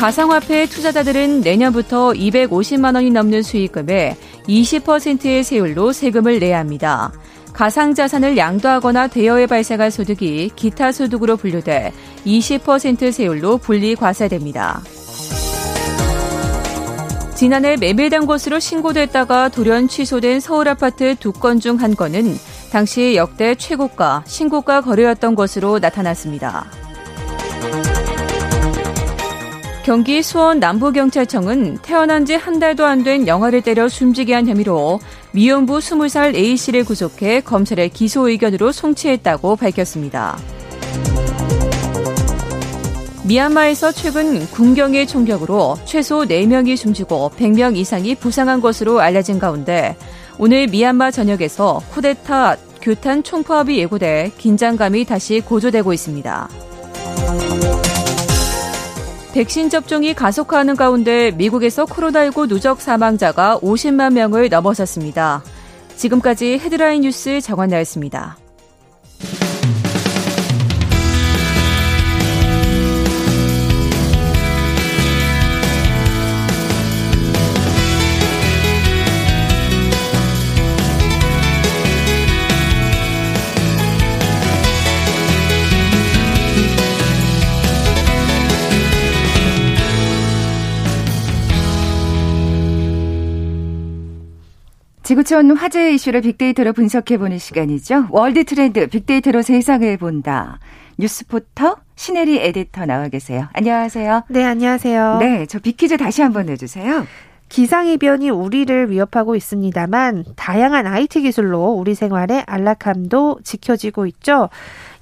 가상화폐 0.00 0.64
투자자들은 0.64 1.42
내년부터 1.42 2.12
250만 2.12 2.94
원이 2.94 3.10
넘는 3.10 3.42
수익금에 3.42 4.16
20%의 4.48 5.44
세율로 5.44 5.92
세금을 5.92 6.38
내야 6.38 6.58
합니다. 6.58 7.12
가상자산을 7.52 8.38
양도하거나 8.38 9.08
대여해 9.08 9.46
발생할 9.46 9.90
소득이 9.90 10.52
기타 10.56 10.90
소득으로 10.90 11.36
분류돼 11.36 11.92
20% 12.24 13.12
세율로 13.12 13.58
분리 13.58 13.94
과세됩니다. 13.94 14.80
지난해 17.34 17.76
매매된 17.76 18.24
것으로 18.24 18.58
신고됐다가 18.58 19.50
돌연 19.50 19.88
취소된 19.88 20.40
서울 20.40 20.68
아파트 20.68 21.14
두 21.16 21.32
건 21.32 21.60
중 21.60 21.76
한 21.76 21.94
건은 21.94 22.38
당시 22.72 23.16
역대 23.16 23.54
최고가, 23.54 24.24
신고가 24.26 24.80
거래였던 24.80 25.34
것으로 25.34 25.78
나타났습니다. 25.78 26.79
경기 29.90 30.22
수원 30.22 30.60
남부경찰청은 30.60 31.78
태어난 31.82 32.24
지 32.24 32.34
한 32.36 32.60
달도 32.60 32.84
안 32.86 33.02
된 33.02 33.26
영아를 33.26 33.60
때려 33.60 33.88
숨지게 33.88 34.34
한 34.34 34.46
혐의로 34.46 35.00
미혼부 35.32 35.78
20살 35.78 36.36
A씨를 36.36 36.84
구속해 36.84 37.40
검찰에 37.40 37.88
기소 37.88 38.28
의견으로 38.28 38.70
송치했다고 38.70 39.56
밝혔습니다. 39.56 40.38
미얀마에서 43.24 43.90
최근 43.90 44.46
군경의 44.50 45.08
총격으로 45.08 45.76
최소 45.84 46.20
4명이 46.20 46.76
숨지고 46.76 47.32
100명 47.36 47.76
이상이 47.76 48.14
부상한 48.14 48.60
것으로 48.60 49.00
알려진 49.00 49.40
가운데 49.40 49.96
오늘 50.38 50.68
미얀마 50.68 51.10
전역에서 51.10 51.82
쿠데타 51.90 52.56
규탄 52.80 53.24
총파업이 53.24 53.76
예고돼 53.78 54.34
긴장감이 54.38 55.04
다시 55.04 55.40
고조되고 55.40 55.92
있습니다. 55.92 56.48
백신 59.32 59.70
접종이 59.70 60.12
가속화하는 60.12 60.74
가운데 60.74 61.30
미국에서 61.30 61.84
코로나19 61.84 62.48
누적 62.48 62.80
사망자가 62.80 63.60
50만 63.60 64.12
명을 64.14 64.48
넘어섰습니다. 64.48 65.44
지금까지 65.94 66.58
헤드라인 66.58 67.02
뉴스 67.02 67.40
정원나였습니다. 67.40 68.39
지구촌 95.10 95.56
화제 95.56 95.92
이슈를 95.92 96.20
빅데이터로 96.20 96.72
분석해보는 96.72 97.38
시간이죠. 97.38 98.06
월드 98.10 98.44
트렌드 98.44 98.86
빅데이터로 98.86 99.42
세상을 99.42 99.96
본다. 99.96 100.60
뉴스포터 100.98 101.78
신혜리 101.96 102.38
에디터 102.38 102.86
나와 102.86 103.08
계세요. 103.08 103.48
안녕하세요. 103.52 104.26
네, 104.28 104.44
안녕하세요. 104.44 105.18
네, 105.18 105.46
저 105.46 105.58
빅퀴즈 105.58 105.96
다시 105.96 106.22
한번 106.22 106.46
내주세요. 106.46 107.08
기상이변이 107.50 108.30
우리를 108.30 108.90
위협하고 108.90 109.36
있습니다만 109.36 110.24
다양한 110.36 110.86
IT 110.86 111.22
기술로 111.22 111.72
우리 111.72 111.94
생활의 111.94 112.44
안락함도 112.46 113.40
지켜지고 113.44 114.06
있죠. 114.06 114.48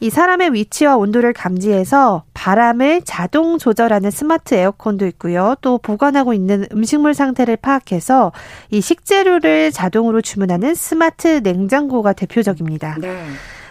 이 0.01 0.11
사람의 0.11 0.55
위치와 0.55 0.97
온도를 0.97 1.33
감지해서 1.35 2.25
바람을 2.33 3.03
자동 3.05 3.59
조절하는 3.59 4.11
스마트 4.11 4.55
에어컨도 4.55 5.07
있고요. 5.09 5.57
또 5.61 5.79
보관하고 5.79 6.33
있는 6.33 6.67
음식물 6.73 7.15
상태를 7.15 7.57
파악해서 7.57 8.33
이 8.71 8.81
식재료를 8.81 9.71
자동으로 9.71 10.23
주문하는 10.23 10.75
스마트 10.75 11.41
냉장고가 11.43 12.15
대표적입니다. 12.15 12.97
네. 12.99 13.25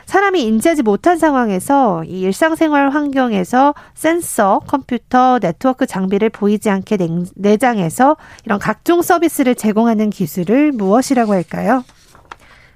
사람이 0.08 0.42
인지하지 0.42 0.84
못한 0.84 1.18
상황에서 1.18 2.04
이 2.06 2.22
일상생활 2.22 2.90
환경에서 2.92 3.76
센서, 3.94 4.62
컴퓨터, 4.66 5.38
네트워크 5.40 5.86
장비를 5.86 6.30
보이지 6.30 6.70
않게 6.70 6.98
내장해서 7.36 8.16
이런 8.46 8.58
각종 8.58 9.02
서비스를 9.02 9.54
제공하는 9.56 10.10
기술을 10.10 10.72
무엇이라고 10.72 11.34
할까요? 11.34 11.84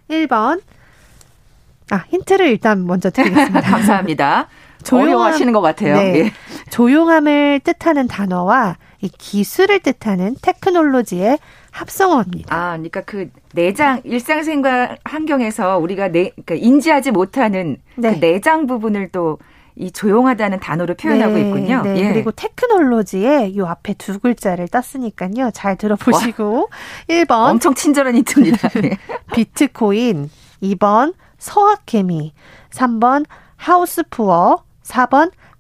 1번. 0.10 0.62
아, 1.90 2.04
힌트를 2.10 2.48
일단 2.48 2.86
먼저 2.86 3.10
드리겠습니다. 3.10 3.62
감사합니다. 3.72 4.48
조용하시는 4.84 5.54
것 5.54 5.62
같아요. 5.62 5.96
네. 5.96 6.16
예. 6.16 6.34
조용함을 6.70 7.62
뜻하는 7.64 8.08
단어와 8.08 8.76
이 9.00 9.08
기술을 9.08 9.80
뜻하는 9.80 10.36
테크놀로지의 10.42 11.40
합성어입니다. 11.72 12.56
아, 12.56 12.72
그러니까 12.72 13.02
그 13.02 13.30
내장 13.54 14.02
일상생활 14.04 14.98
환경에서 15.04 15.78
우리가 15.80 16.10
내 16.10 16.30
그러니까 16.30 16.56
인지하지 16.56 17.12
못하는 17.12 17.78
그 17.96 18.02
네. 18.02 18.14
그 18.14 18.20
내장 18.20 18.68
부분을 18.68 19.10
또 19.10 19.40
이 19.76 19.92
조용하다는 19.92 20.60
단어로 20.60 20.96
표현하고 20.96 21.34
네, 21.34 21.42
있군요. 21.42 21.82
네. 21.84 21.98
예. 21.98 22.14
그리고 22.14 22.32
테크놀로지에 22.32 23.56
요 23.56 23.68
앞에 23.68 23.94
두 23.94 24.20
글자를 24.20 24.68
땄으니까요. 24.68 25.52
잘 25.54 25.78
들어보시고 25.78 26.56
와, 26.56 26.66
1번 27.08 27.52
엄청 27.52 27.74
친절한 27.74 28.16
힌트입니다. 28.16 28.70
네. 28.70 28.98
비트코인 29.34 30.30
2번 30.62 31.14
서학케미 31.38 32.34
3번 32.70 33.26
하우스푸어 33.56 34.64
4번 34.84 35.32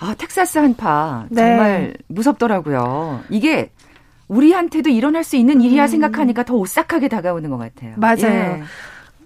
아, 0.00 0.14
텍사스 0.14 0.58
한파 0.58 1.26
네. 1.30 1.42
정말 1.42 1.80
네. 1.82 1.94
무섭더라고요. 2.08 3.22
이게 3.30 3.70
우리한테도 4.28 4.90
일어날 4.90 5.24
수 5.24 5.36
있는 5.36 5.60
일이야 5.60 5.84
음. 5.84 5.88
생각하니까 5.88 6.44
더 6.44 6.54
오싹하게 6.54 7.08
다가오는 7.08 7.50
것 7.50 7.58
같아요. 7.58 7.94
맞아요. 7.96 8.24
예. 8.24 8.62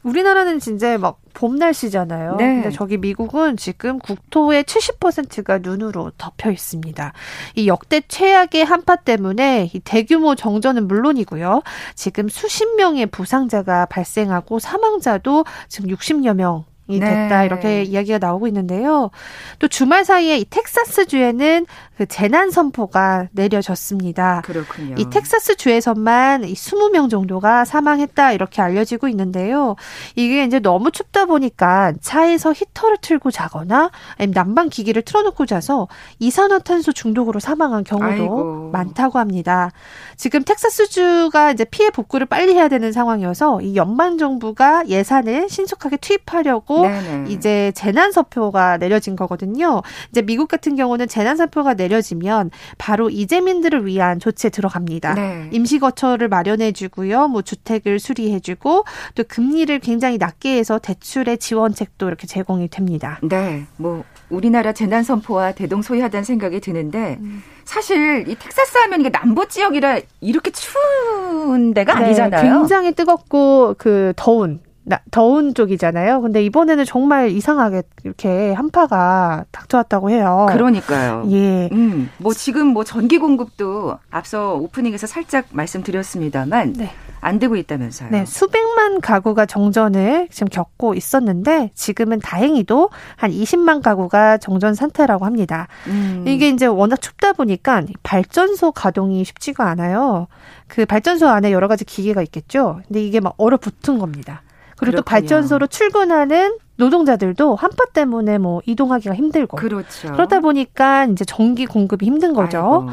우리나라는 0.02 0.58
진짜 0.60 0.98
막 0.98 1.24
봄 1.34 1.56
날씨잖아요. 1.56 2.36
네. 2.36 2.46
근데 2.46 2.70
저기 2.70 2.96
미국은 2.96 3.56
지금 3.56 3.98
국토의 3.98 4.64
70%가 4.64 5.58
눈으로 5.58 6.12
덮여 6.16 6.50
있습니다. 6.50 7.12
이 7.56 7.66
역대 7.66 8.00
최악의 8.06 8.64
한파 8.64 8.96
때문에 8.96 9.70
이 9.74 9.80
대규모 9.80 10.34
정전은 10.34 10.88
물론이고요. 10.88 11.62
지금 11.94 12.28
수십 12.28 12.76
명의 12.76 13.04
부상자가 13.06 13.86
발생하고 13.86 14.58
사망자도 14.60 15.44
지금 15.68 15.90
60여 15.90 16.34
명 16.34 16.64
이 16.86 17.00
됐다 17.00 17.40
네. 17.40 17.46
이렇게 17.46 17.82
이야기가 17.82 18.18
나오고 18.18 18.46
있는데요. 18.48 19.10
또 19.58 19.68
주말 19.68 20.04
사이에 20.04 20.36
이 20.38 20.44
텍사스 20.44 21.06
주에는 21.06 21.66
그 21.96 22.06
재난 22.06 22.50
선포가 22.50 23.28
내려졌습니다. 23.32 24.42
그렇군요. 24.44 24.96
이 24.98 25.08
텍사스 25.08 25.56
주에서만 25.56 26.44
이 26.44 26.52
20명 26.52 27.08
정도가 27.08 27.64
사망했다 27.64 28.32
이렇게 28.32 28.60
알려지고 28.60 29.08
있는데요. 29.08 29.76
이게 30.14 30.44
이제 30.44 30.58
너무 30.58 30.90
춥다 30.90 31.24
보니까 31.26 31.94
차에서 32.02 32.52
히터를 32.52 32.98
틀고 33.00 33.30
자거나 33.30 33.90
아니면 34.18 34.34
난방 34.34 34.68
기기를 34.68 35.02
틀어놓고 35.02 35.46
자서 35.46 35.88
이산화탄소 36.18 36.92
중독으로 36.92 37.40
사망한 37.40 37.84
경우도 37.84 38.06
아이고. 38.06 38.70
많다고 38.72 39.18
합니다. 39.18 39.70
지금 40.16 40.42
텍사스 40.42 40.88
주가 40.88 41.52
이제 41.52 41.64
피해 41.64 41.90
복구를 41.90 42.26
빨리 42.26 42.54
해야 42.54 42.68
되는 42.68 42.92
상황이어서 42.92 43.62
이 43.62 43.76
연방 43.76 44.18
정부가 44.18 44.88
예산을 44.88 45.48
신속하게 45.48 45.96
투입하려고 45.98 46.73
있고 46.74 46.82
네네. 46.82 47.30
이제 47.30 47.72
재난 47.74 48.12
사표가 48.12 48.78
내려진 48.78 49.16
거거든요. 49.16 49.82
이제 50.10 50.22
미국 50.22 50.48
같은 50.48 50.74
경우는 50.76 51.08
재난 51.08 51.36
사표가 51.36 51.74
내려지면 51.74 52.50
바로 52.78 53.10
이재민들을 53.10 53.86
위한 53.86 54.18
조치에 54.18 54.50
들어갑니다. 54.50 55.14
네. 55.14 55.48
임시 55.52 55.78
거처를 55.78 56.28
마련해 56.28 56.72
주고요. 56.72 57.28
뭐 57.28 57.42
주택을 57.42 57.98
수리해 57.98 58.40
주고 58.40 58.84
또 59.14 59.24
금리를 59.26 59.78
굉장히 59.80 60.18
낮게 60.18 60.56
해서 60.56 60.78
대출의 60.78 61.38
지원책도 61.38 62.06
이렇게 62.08 62.26
제공이 62.26 62.68
됩니다. 62.68 63.20
네. 63.22 63.64
뭐 63.76 64.04
우리나라 64.30 64.72
재난 64.72 65.02
선포와 65.04 65.52
대동소이하다는 65.52 66.24
생각이 66.24 66.60
드는데 66.60 67.18
음. 67.20 67.42
사실 67.64 68.24
이 68.28 68.34
텍사스 68.34 68.78
하면 68.78 69.00
이게 69.00 69.10
남부 69.10 69.48
지역이라 69.48 70.00
이렇게 70.20 70.50
추운 70.50 71.72
데가 71.72 71.98
네, 71.98 72.06
아니잖아요. 72.06 72.42
굉장히 72.42 72.92
뜨겁고 72.92 73.74
그 73.78 74.12
더운 74.16 74.60
나, 74.86 75.00
더운 75.10 75.54
쪽이잖아요. 75.54 76.20
근데 76.20 76.44
이번에는 76.44 76.84
정말 76.84 77.30
이상하게 77.30 77.82
이렇게 78.04 78.52
한파가 78.52 79.44
닥쳐왔다고 79.50 80.10
해요. 80.10 80.46
그러니까요. 80.50 81.26
예. 81.30 81.68
음, 81.72 82.10
뭐 82.18 82.34
지금 82.34 82.68
뭐 82.68 82.84
전기 82.84 83.18
공급도 83.18 83.98
앞서 84.10 84.54
오프닝에서 84.54 85.06
살짝 85.06 85.46
말씀드렸습니다만 85.50 86.74
네. 86.74 86.90
안 87.22 87.38
되고 87.38 87.56
있다면서요. 87.56 88.10
네, 88.10 88.26
수백만 88.26 89.00
가구가 89.00 89.46
정전을 89.46 90.28
지금 90.30 90.48
겪고 90.48 90.92
있었는데 90.94 91.70
지금은 91.74 92.18
다행히도 92.20 92.90
한 93.16 93.30
20만 93.30 93.82
가구가 93.82 94.36
정전 94.36 94.74
상태라고 94.74 95.24
합니다. 95.24 95.66
음. 95.86 96.24
이게 96.28 96.50
이제 96.50 96.66
워낙 96.66 97.00
춥다 97.00 97.32
보니까 97.32 97.82
발전소 98.02 98.72
가동이 98.72 99.24
쉽지가 99.24 99.66
않아요. 99.70 100.26
그 100.68 100.84
발전소 100.84 101.26
안에 101.28 101.50
여러 101.52 101.66
가지 101.66 101.86
기계가 101.86 102.20
있겠죠. 102.22 102.80
근데 102.86 103.02
이게 103.02 103.20
막 103.20 103.34
얼어붙은 103.38 103.98
겁니다. 103.98 104.42
그리고 104.76 104.92
그렇군요. 104.92 104.96
또 104.96 105.02
발전소로 105.02 105.66
출근하는 105.68 106.58
노동자들도 106.76 107.54
한파 107.54 107.84
때문에 107.86 108.38
뭐 108.38 108.60
이동하기가 108.66 109.14
힘들고 109.14 109.56
그렇죠. 109.56 110.12
그러다 110.12 110.40
보니까 110.40 111.04
이제 111.06 111.24
전기 111.24 111.66
공급이 111.66 112.06
힘든 112.06 112.34
거죠. 112.34 112.88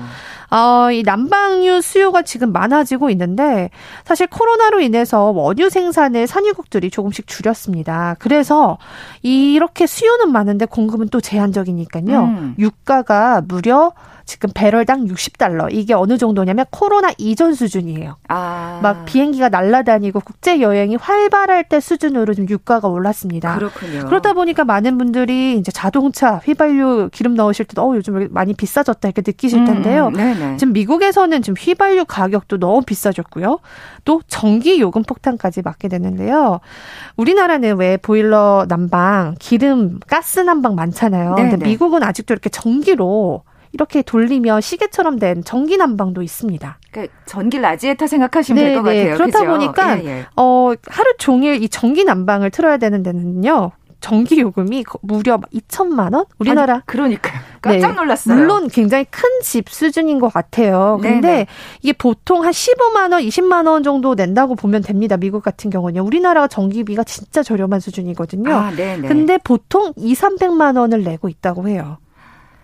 어, 0.51 0.91
이 0.91 1.01
난방유 1.03 1.81
수요가 1.81 2.23
지금 2.23 2.51
많아지고 2.51 3.09
있는데 3.11 3.69
사실 4.03 4.27
코로나로 4.27 4.81
인해서 4.81 5.31
원유 5.31 5.69
생산을 5.69 6.27
산유국들이 6.27 6.91
조금씩 6.91 7.25
줄였습니다. 7.25 8.17
그래서 8.19 8.77
이렇게 9.21 9.87
수요는 9.87 10.31
많은데 10.31 10.65
공급은 10.65 11.07
또 11.07 11.21
제한적이니까요. 11.21 12.19
음. 12.21 12.55
유가가 12.59 13.41
무려 13.47 13.93
지금 14.25 14.49
배럴당 14.53 15.05
60달러. 15.05 15.67
이게 15.71 15.93
어느 15.93 16.17
정도냐면 16.17 16.65
코로나 16.69 17.11
이전 17.17 17.53
수준이에요. 17.53 18.15
아. 18.29 18.79
막 18.81 19.05
비행기가 19.05 19.49
날아다니고 19.49 20.21
국제 20.21 20.61
여행이 20.61 20.95
활발할 20.95 21.67
때 21.67 21.79
수준으로 21.79 22.33
좀 22.33 22.47
유가가 22.49 22.87
올랐습니다. 22.87 23.55
그렇군요. 23.55 23.70
그러다 24.05 24.33
보니까 24.33 24.63
많은 24.63 24.97
분들이 24.97 25.57
이제 25.57 25.71
자동차 25.71 26.37
휘발유 26.37 27.09
기름 27.11 27.35
넣으실 27.35 27.65
때도 27.65 27.81
어 27.81 27.95
요즘 27.95 28.27
많이 28.31 28.53
비싸졌다 28.53 29.07
이렇게 29.07 29.21
느끼실 29.25 29.59
음, 29.59 29.65
텐데요. 29.65 30.07
음, 30.07 30.57
지금 30.57 30.73
미국에서는 30.73 31.41
지금 31.41 31.55
휘발유 31.57 32.05
가격도 32.05 32.57
너무 32.57 32.81
비싸졌고요. 32.81 33.59
또 34.05 34.21
전기 34.27 34.79
요금 34.79 35.03
폭탄까지 35.03 35.61
맞게 35.61 35.87
되는데요. 35.87 36.59
우리나라는 37.17 37.77
왜 37.77 37.97
보일러 37.97 38.65
난방, 38.67 39.35
기름, 39.39 39.99
가스 40.07 40.39
난방 40.39 40.75
많잖아요. 40.75 41.35
네네. 41.35 41.49
근데 41.51 41.65
미국은 41.65 42.03
아직도 42.03 42.33
이렇게 42.33 42.49
전기로 42.49 43.43
이렇게 43.73 44.01
돌리며 44.01 44.61
시계처럼 44.61 45.19
된 45.19 45.43
전기 45.43 45.77
난방도 45.77 46.21
있습니다. 46.21 46.77
그러니까 46.91 47.13
전기 47.25 47.59
라지에타 47.59 48.07
생각하시면 48.07 48.63
될것 48.63 48.83
네, 48.83 48.91
네. 48.91 48.99
같아요. 49.09 49.17
그렇다 49.17 49.39
그죠? 49.39 49.51
보니까 49.51 50.03
예, 50.03 50.05
예. 50.05 50.25
어 50.35 50.73
하루 50.87 51.13
종일 51.17 51.63
이 51.63 51.69
전기 51.69 52.03
난방을 52.03 52.51
틀어야 52.51 52.77
되는 52.77 53.01
데는요. 53.03 53.71
전기 54.01 54.41
요금이 54.41 54.83
무려 55.01 55.37
2천만 55.53 56.15
원? 56.15 56.25
우리나라 56.39 56.73
아니, 56.73 56.81
그러니까 56.87 57.31
깜짝 57.61 57.93
놀랐어요. 57.93 58.33
네, 58.33 58.41
물론 58.41 58.67
굉장히 58.67 59.05
큰 59.05 59.29
집 59.43 59.69
수준인 59.69 60.19
것 60.19 60.31
같아요. 60.31 60.99
근데 61.01 61.21
네네. 61.21 61.47
이게 61.81 61.93
보통 61.93 62.43
한 62.43 62.51
15만 62.51 63.11
원, 63.13 63.21
20만 63.21 63.67
원 63.67 63.83
정도 63.83 64.13
낸다고 64.15 64.55
보면 64.55 64.81
됩니다. 64.81 65.17
미국 65.17 65.43
같은 65.43 65.69
경우는요. 65.69 66.03
우리나라가 66.03 66.47
전기비가 66.47 67.03
진짜 67.03 67.41
저렴한 67.43 67.79
수준이거든요. 67.79 68.53
아, 68.53 68.71
네네. 68.71 69.07
근데 69.07 69.37
보통 69.37 69.93
2, 69.97 70.13
300만 70.13 70.77
원을 70.77 71.03
내고 71.03 71.27
있다고 71.29 71.67
해요. 71.67 71.97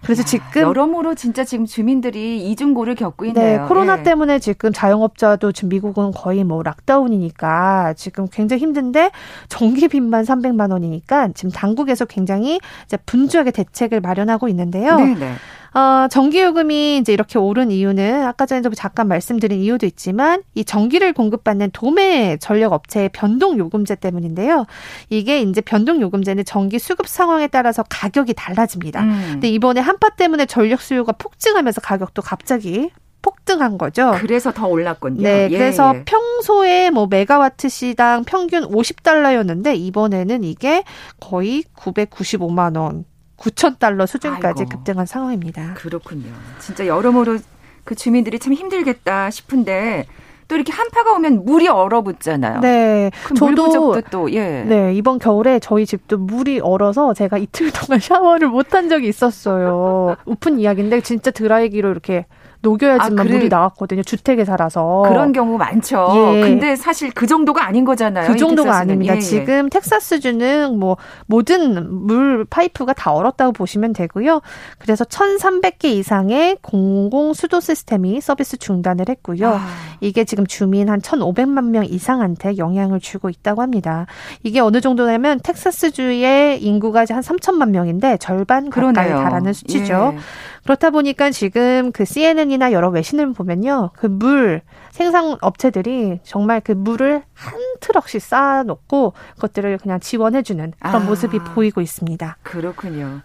그래서 0.03 0.21
야, 0.21 0.25
지금 0.25 0.61
여러모로 0.61 1.15
진짜 1.15 1.43
지금 1.43 1.65
주민들이 1.65 2.49
이중고를 2.49 2.95
겪고 2.95 3.25
네, 3.25 3.29
있네요. 3.29 3.61
네, 3.61 3.67
코로나 3.67 3.97
네. 3.97 4.03
때문에 4.03 4.39
지금 4.39 4.71
자영업자도 4.71 5.51
지금 5.51 5.69
미국은 5.69 6.11
거의 6.11 6.43
뭐 6.43 6.63
락다운이니까 6.63 7.93
지금 7.95 8.27
굉장히 8.31 8.61
힘든데 8.61 9.11
전기비만 9.49 10.23
300만 10.23 10.71
원이니까 10.71 11.29
지금 11.33 11.51
당국에서 11.51 12.05
굉장히 12.05 12.59
이제 12.85 12.97
분주하게 13.05 13.51
대책을 13.51 14.01
마련하고 14.01 14.47
있는데요. 14.49 14.97
네네. 14.97 15.33
어, 15.73 16.07
전기요금이 16.09 16.97
이제 16.97 17.13
이렇게 17.13 17.37
오른 17.39 17.71
이유는 17.71 18.23
아까 18.25 18.45
전에도 18.45 18.69
잠깐 18.71 19.07
말씀드린 19.07 19.59
이유도 19.59 19.85
있지만 19.85 20.43
이 20.55 20.63
전기를 20.63 21.13
공급받는 21.13 21.71
도매 21.71 22.37
전력 22.39 22.73
업체의 22.73 23.09
변동 23.09 23.57
요금제 23.57 23.95
때문인데요. 23.95 24.65
이게 25.09 25.41
이제 25.41 25.61
변동 25.61 26.01
요금제는 26.01 26.45
전기 26.45 26.79
수급 26.79 27.07
상황에 27.07 27.47
따라서 27.47 27.83
가격이 27.89 28.33
달라집니다. 28.33 29.01
음. 29.01 29.27
근데 29.33 29.49
이번에 29.49 29.81
한파 29.81 30.09
때문에 30.09 30.45
전력 30.45 30.81
수요가 30.81 31.11
폭증하면서 31.11 31.81
가격도 31.81 32.21
갑자기 32.21 32.89
폭등한 33.21 33.77
거죠. 33.77 34.15
그래서 34.19 34.51
더 34.53 34.67
올랐군요. 34.67 35.21
네, 35.21 35.47
예, 35.51 35.57
그래서 35.57 35.93
예. 35.95 36.03
평소에 36.05 36.91
뭐 36.91 37.07
메가와트 37.07 37.67
시당 37.67 38.23
평균 38.23 38.63
50달러였는데 38.63 39.75
이번에는 39.75 40.43
이게 40.43 40.83
거의 41.19 41.63
995만 41.75 42.77
원 42.77 43.05
9천 43.37 43.79
달러 43.79 44.05
수준까지 44.05 44.63
아이고. 44.63 44.69
급등한 44.69 45.05
상황입니다. 45.05 45.73
그렇군요. 45.75 46.31
진짜 46.59 46.87
여러모로 46.87 47.37
그 47.83 47.95
주민들이 47.95 48.39
참 48.39 48.53
힘들겠다 48.53 49.29
싶은데 49.29 50.05
또 50.47 50.55
이렇게 50.55 50.71
한파가 50.71 51.11
오면 51.13 51.45
물이 51.45 51.67
얼어붙잖아요. 51.67 52.61
네. 52.61 53.11
저도 53.35 54.01
또 54.09 54.31
예. 54.31 54.63
네, 54.63 54.93
이번 54.93 55.19
겨울에 55.19 55.59
저희 55.59 55.85
집도 55.85 56.17
물이 56.17 56.61
얼어서 56.61 57.13
제가 57.13 57.37
이틀 57.37 57.69
동안 57.71 57.99
샤워를 58.01 58.47
못한 58.47 58.87
적이 58.89 59.09
있었어요. 59.09 60.15
오픈 60.25 60.59
이야기인데 60.59 61.01
진짜 61.01 61.31
드라이기로 61.31 61.89
이렇게 61.91 62.25
녹여야지만 62.67 63.19
아, 63.19 63.23
그래. 63.23 63.35
물이 63.35 63.49
나왔거든요. 63.49 64.03
주택에 64.03 64.43
살아서. 64.43 65.03
그런 65.07 65.31
경우 65.31 65.57
많죠. 65.57 66.33
예. 66.35 66.41
근데 66.41 66.75
사실 66.75 67.11
그 67.11 67.25
정도가 67.25 67.65
아닌 67.65 67.85
거잖아요. 67.85 68.27
그 68.27 68.35
정도가 68.35 68.75
아닙니다. 68.75 69.13
예, 69.13 69.17
예. 69.17 69.21
지금 69.21 69.69
텍사스주는 69.69 70.77
뭐 70.77 70.97
모든 71.27 72.05
물 72.05 72.45
파이프가 72.49 72.93
다 72.93 73.13
얼었다고 73.13 73.53
보시면 73.53 73.93
되고요. 73.93 74.41
그래서 74.79 75.05
1,300개 75.05 75.85
이상의 75.85 76.57
공공 76.61 77.33
수도 77.33 77.59
시스템이 77.61 78.19
서비스 78.19 78.57
중단을 78.57 79.05
했고요. 79.09 79.47
아. 79.47 79.67
이게 80.01 80.25
지금 80.25 80.45
주민 80.45 80.89
한 80.89 80.99
1,500만 80.99 81.69
명 81.69 81.85
이상한테 81.85 82.57
영향을 82.57 82.99
주고 82.99 83.29
있다고 83.29 83.61
합니다. 83.61 84.05
이게 84.43 84.59
어느 84.59 84.81
정도냐면 84.81 85.39
텍사스주의 85.41 86.61
인구가 86.61 87.05
한 87.09 87.21
3천만 87.21 87.69
명인데 87.69 88.17
절반 88.17 88.69
가까이 88.69 88.93
그러네요. 88.93 89.23
달하는 89.23 89.53
수치죠. 89.53 90.13
예. 90.15 90.19
그렇다 90.63 90.89
보니까 90.89 91.29
지금 91.29 91.93
그 91.93 92.03
CNN이 92.03 92.56
나 92.57 92.71
여러 92.71 92.89
외신을 92.89 93.33
보면요. 93.33 93.91
그 93.93 94.07
물 94.07 94.61
생산 94.91 95.37
업체들이 95.41 96.19
정말 96.23 96.59
그 96.59 96.71
물을 96.71 97.21
한 97.33 97.53
트럭씩 97.81 98.21
쌓아놓고 98.21 99.13
그것들을 99.35 99.77
그냥 99.77 99.99
지원해주는 99.99 100.73
그런 100.79 100.95
아, 100.95 100.99
모습이 100.99 101.39
보이고 101.39 101.81
있습니다. 101.81 102.37
그렇군요. 102.41 103.21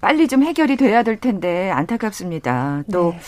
빨리 0.00 0.28
좀 0.28 0.42
해결이 0.44 0.76
돼야 0.76 1.02
될 1.02 1.18
텐데 1.18 1.70
안타깝습니다. 1.72 2.84
또 2.92 3.10
네. 3.12 3.20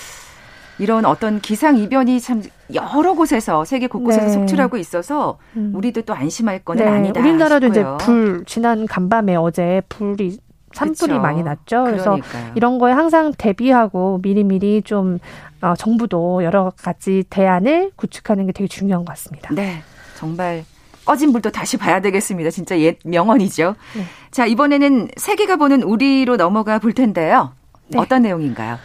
이런 0.78 1.04
어떤 1.06 1.40
기상 1.40 1.76
이변이 1.76 2.20
참 2.20 2.42
여러 2.72 3.14
곳에서 3.14 3.64
세계 3.64 3.88
곳곳에서 3.88 4.26
네. 4.26 4.32
속출하고 4.32 4.76
있어서 4.76 5.38
음. 5.56 5.72
우리도 5.74 6.02
또 6.02 6.14
안심할 6.14 6.60
거는 6.60 6.84
네. 6.84 6.90
아니다. 6.90 7.20
우리나라도 7.20 7.72
싶어요. 7.72 7.96
이제 7.96 8.04
불 8.04 8.44
지난 8.46 8.86
간밤에 8.86 9.34
어제 9.34 9.82
불이 9.88 10.38
산불이 10.72 11.12
그쵸. 11.12 11.20
많이 11.20 11.42
났죠. 11.42 11.84
그래서 11.84 12.04
그러니까요. 12.12 12.52
이런 12.54 12.78
거에 12.78 12.92
항상 12.92 13.32
대비하고 13.36 14.20
미리미리 14.22 14.82
좀 14.82 15.18
어, 15.60 15.74
정부도 15.76 16.44
여러 16.44 16.72
가지 16.76 17.24
대안을 17.30 17.92
구축하는 17.96 18.46
게 18.46 18.52
되게 18.52 18.68
중요한 18.68 19.04
것 19.04 19.12
같습니다. 19.12 19.52
네. 19.54 19.82
정말 20.16 20.64
꺼진 21.04 21.32
불도 21.32 21.50
다시 21.50 21.76
봐야 21.78 22.00
되겠습니다. 22.00 22.50
진짜 22.50 22.78
옛 22.80 22.98
명언이죠. 23.04 23.74
네. 23.96 24.02
자, 24.30 24.44
이번에는 24.46 25.08
세계가 25.16 25.56
보는 25.56 25.82
우리로 25.82 26.36
넘어가 26.36 26.78
볼 26.78 26.92
텐데요. 26.92 27.52
네. 27.88 27.98
어떤 27.98 28.22
내용인가요? 28.22 28.76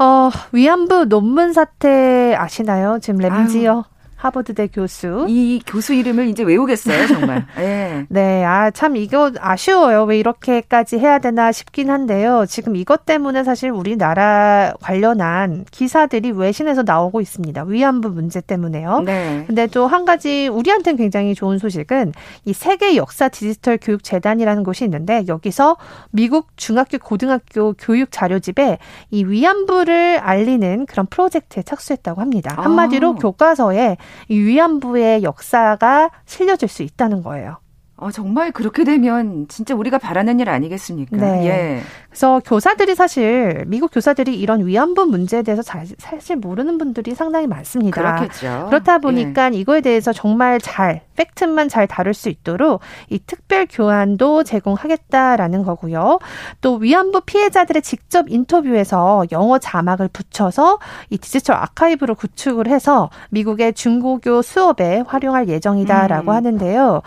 어, 0.00 0.30
위안부 0.52 1.06
논문 1.06 1.52
사태 1.52 2.34
아시나요? 2.38 2.98
지금 3.00 3.18
램지어 3.20 3.84
하버드대 4.22 4.68
교수. 4.68 5.26
이 5.28 5.60
교수 5.66 5.94
이름을 5.94 6.28
이제 6.28 6.42
외우겠어요, 6.42 7.06
정말. 7.06 7.46
네. 7.56 8.06
네, 8.10 8.44
아, 8.44 8.70
참 8.70 8.96
이거 8.96 9.30
아쉬워요. 9.38 10.04
왜 10.04 10.18
이렇게까지 10.18 10.98
해야 10.98 11.18
되나 11.18 11.52
싶긴 11.52 11.90
한데요. 11.90 12.44
지금 12.48 12.74
이것 12.76 13.06
때문에 13.06 13.44
사실 13.44 13.70
우리나라 13.70 14.74
관련한 14.80 15.64
기사들이 15.70 16.32
외신에서 16.32 16.82
나오고 16.82 17.20
있습니다. 17.20 17.64
위안부 17.64 18.10
문제 18.10 18.40
때문에요. 18.40 19.00
네. 19.00 19.44
근데 19.46 19.66
또 19.68 19.92
한 19.92 20.06
가지 20.06 20.48
우리한테는 20.48 20.96
굉장히 20.96 21.34
좋은 21.34 21.58
소식은 21.58 22.12
이 22.46 22.52
세계 22.54 22.96
역사 22.96 23.28
디지털 23.28 23.78
교육 23.80 24.02
재단이라는 24.02 24.62
곳이 24.64 24.84
있는데 24.84 25.24
여기서 25.28 25.76
미국 26.10 26.48
중학교 26.56 26.98
고등학교 26.98 27.74
교육 27.74 28.10
자료집에 28.10 28.78
이 29.10 29.24
위안부를 29.24 30.18
알리는 30.18 30.86
그런 30.86 31.06
프로젝트에 31.06 31.62
착수했다고 31.62 32.22
합니다. 32.22 32.54
한마디로 32.56 33.10
아. 33.10 33.14
교과서에 33.20 33.98
이 34.28 34.38
위안부의 34.38 35.22
역사가 35.22 36.10
실려질 36.26 36.68
수 36.68 36.82
있다는 36.82 37.22
거예요. 37.22 37.61
어, 38.02 38.10
정말 38.10 38.50
그렇게 38.50 38.82
되면 38.82 39.46
진짜 39.48 39.76
우리가 39.76 39.98
바라는 39.98 40.40
일 40.40 40.50
아니겠습니까? 40.50 41.16
네. 41.16 41.46
예. 41.46 41.82
그래서 42.08 42.42
교사들이 42.44 42.96
사실 42.96 43.62
미국 43.68 43.92
교사들이 43.92 44.34
이런 44.34 44.66
위안부 44.66 45.06
문제에 45.06 45.42
대해서 45.42 45.62
잘, 45.62 45.86
사실 45.98 46.34
모르는 46.36 46.78
분들이 46.78 47.14
상당히 47.14 47.46
많습니다. 47.46 48.16
그렇겠죠. 48.16 48.66
그렇다 48.68 48.98
보니까 48.98 49.52
예. 49.54 49.56
이거에 49.56 49.80
대해서 49.80 50.12
정말 50.12 50.60
잘 50.60 51.02
팩트만 51.14 51.68
잘 51.68 51.86
다룰 51.86 52.12
수 52.12 52.28
있도록 52.28 52.80
이 53.08 53.20
특별 53.24 53.66
교환도 53.70 54.44
제공하겠다라는 54.44 55.62
거고요. 55.62 56.18
또 56.60 56.76
위안부 56.76 57.22
피해자들의 57.22 57.82
직접 57.82 58.28
인터뷰에서 58.28 59.26
영어 59.30 59.58
자막을 59.58 60.08
붙여서 60.08 60.78
이 61.10 61.18
디지털 61.18 61.56
아카이브로 61.56 62.16
구축을 62.16 62.66
해서 62.66 63.10
미국의 63.30 63.74
중고교 63.74 64.42
수업에 64.42 65.04
활용할 65.06 65.48
예정이다라고 65.48 66.32
음. 66.32 66.36
하는데요. 66.36 67.02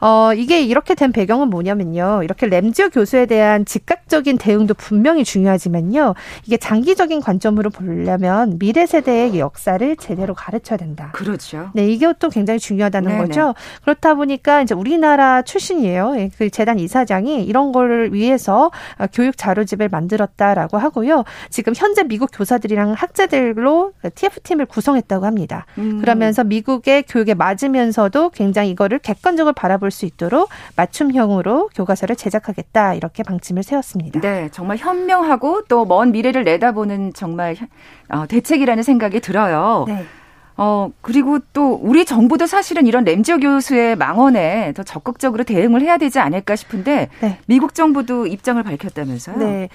어, 0.00 0.30
이게 0.36 0.62
이렇게 0.62 0.94
된 0.94 1.12
배경은 1.12 1.48
뭐냐면요. 1.50 2.22
이렇게 2.22 2.46
램지어 2.46 2.90
교수에 2.90 3.26
대한 3.26 3.64
즉각적인 3.64 4.38
대응도 4.38 4.74
분명히 4.74 5.24
중요하지만요. 5.24 6.14
이게 6.44 6.56
장기적인 6.56 7.20
관점으로 7.20 7.70
보려면 7.70 8.58
미래 8.58 8.86
세대의 8.86 9.38
역사를 9.38 9.96
제대로 9.96 10.34
가르쳐야 10.34 10.76
된다. 10.76 11.10
그렇죠. 11.12 11.70
네, 11.74 11.86
이게 11.88 12.12
또 12.18 12.28
굉장히 12.28 12.60
중요하다는 12.60 13.10
네네. 13.10 13.22
거죠. 13.22 13.54
그렇다 13.82 14.14
보니까 14.14 14.62
이제 14.62 14.74
우리나라 14.74 15.42
출신이에요. 15.42 16.14
예, 16.18 16.30
그 16.36 16.50
재단 16.50 16.78
이사장이 16.78 17.44
이런 17.44 17.72
거를 17.72 18.12
위해서 18.12 18.70
교육 19.12 19.36
자료집을 19.36 19.88
만들었다라고 19.88 20.78
하고요. 20.78 21.24
지금 21.50 21.72
현재 21.74 22.02
미국 22.02 22.30
교사들이랑 22.32 22.92
학자들로 22.92 23.92
TF팀을 24.14 24.66
구성했다고 24.66 25.26
합니다. 25.26 25.66
음. 25.78 26.00
그러면서 26.00 26.44
미국의 26.44 27.04
교육에 27.04 27.34
맞으면서도 27.34 28.30
굉장히 28.30 28.70
이거를 28.70 28.98
객관적으로 28.98 29.52
바라볼 29.52 29.90
수 29.90 30.04
있도록 30.06 30.25
맞춤형으로 30.76 31.68
교과서를 31.74 32.16
제작하겠다 32.16 32.94
이렇게 32.94 33.22
방침을 33.22 33.62
세웠습니다. 33.62 34.20
네, 34.20 34.48
정말 34.52 34.76
현명하고 34.76 35.64
또 35.68 35.84
먼 35.86 36.10
미래를 36.12 36.44
내다보는 36.44 37.12
정말 37.14 37.56
어, 38.08 38.26
대책이라는 38.26 38.82
생각이 38.82 39.20
들어요. 39.20 39.84
네. 39.86 40.04
어, 40.58 40.90
그리고 41.02 41.38
또 41.52 41.78
우리 41.82 42.04
정부도 42.04 42.46
사실은 42.46 42.86
이런 42.86 43.04
램지어 43.04 43.38
교수의 43.38 43.96
망언에 43.96 44.72
더 44.74 44.82
적극적으로 44.82 45.44
대응을 45.44 45.82
해야 45.82 45.98
되지 45.98 46.18
않을까 46.18 46.56
싶은데 46.56 47.08
네. 47.20 47.38
미국 47.46 47.74
정부도 47.74 48.26
입장을 48.26 48.62
밝혔다면서요? 48.62 49.36
네. 49.36 49.68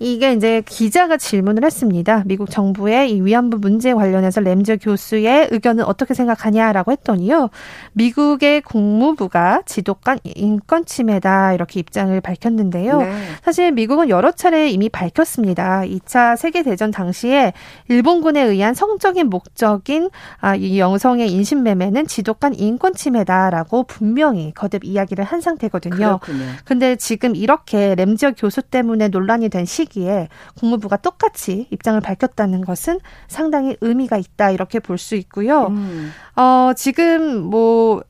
이게 0.00 0.32
이제 0.32 0.62
기자가 0.64 1.16
질문을 1.16 1.64
했습니다. 1.64 2.22
미국 2.26 2.50
정부의 2.50 3.10
이 3.12 3.20
위안부 3.20 3.58
문제 3.58 3.92
관련해서 3.92 4.40
램저 4.40 4.76
교수의 4.76 5.48
의견은 5.50 5.84
어떻게 5.84 6.14
생각하냐라고 6.14 6.92
했더니요. 6.92 7.50
미국의 7.94 8.60
국무부가 8.60 9.62
지독한 9.66 10.20
인권 10.22 10.84
침해다 10.84 11.52
이렇게 11.52 11.80
입장을 11.80 12.18
밝혔는데요. 12.20 12.98
네. 12.98 13.12
사실 13.42 13.72
미국은 13.72 14.08
여러 14.08 14.30
차례 14.30 14.70
이미 14.70 14.88
밝혔습니다. 14.88 15.80
2차 15.80 16.36
세계 16.36 16.62
대전 16.62 16.92
당시에 16.92 17.52
일본군에 17.88 18.40
의한 18.40 18.74
성적인 18.74 19.28
목적인 19.28 20.10
아, 20.40 20.54
이 20.54 20.78
영성의 20.78 21.32
인신매매는 21.32 22.06
지독한 22.06 22.54
인권 22.54 22.94
침해다라고 22.94 23.84
분명히 23.84 24.52
거듭 24.54 24.84
이야기를 24.84 25.24
한 25.24 25.40
상태거든요. 25.40 25.96
그렇군요. 25.96 26.44
근데 26.64 26.96
지금 26.96 27.34
이렇게 27.34 27.94
램지어 27.94 28.32
교수 28.32 28.62
때문에 28.62 29.08
논란이 29.08 29.48
된 29.48 29.64
시기에 29.64 30.28
국무부가 30.54 30.96
똑같이 30.96 31.66
입장을 31.70 32.00
밝혔다는 32.00 32.64
것은 32.64 33.00
상당히 33.26 33.76
의미가 33.80 34.18
있다 34.18 34.50
이렇게 34.50 34.80
볼 34.80 34.98
수 34.98 35.14
있고요. 35.14 35.68
음. 35.68 36.12
어, 36.36 36.72
지금 36.76 37.40
뭐 37.40 38.02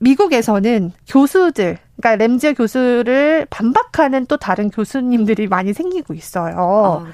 미국에서는 0.00 0.92
교수들, 1.08 1.78
그러니까 1.96 2.16
램지어 2.24 2.52
교수를 2.52 3.46
반박하는 3.50 4.26
또 4.26 4.36
다른 4.36 4.70
교수님들이 4.70 5.48
많이 5.48 5.72
생기고 5.72 6.14
있어요. 6.14 6.54
어, 6.56 7.06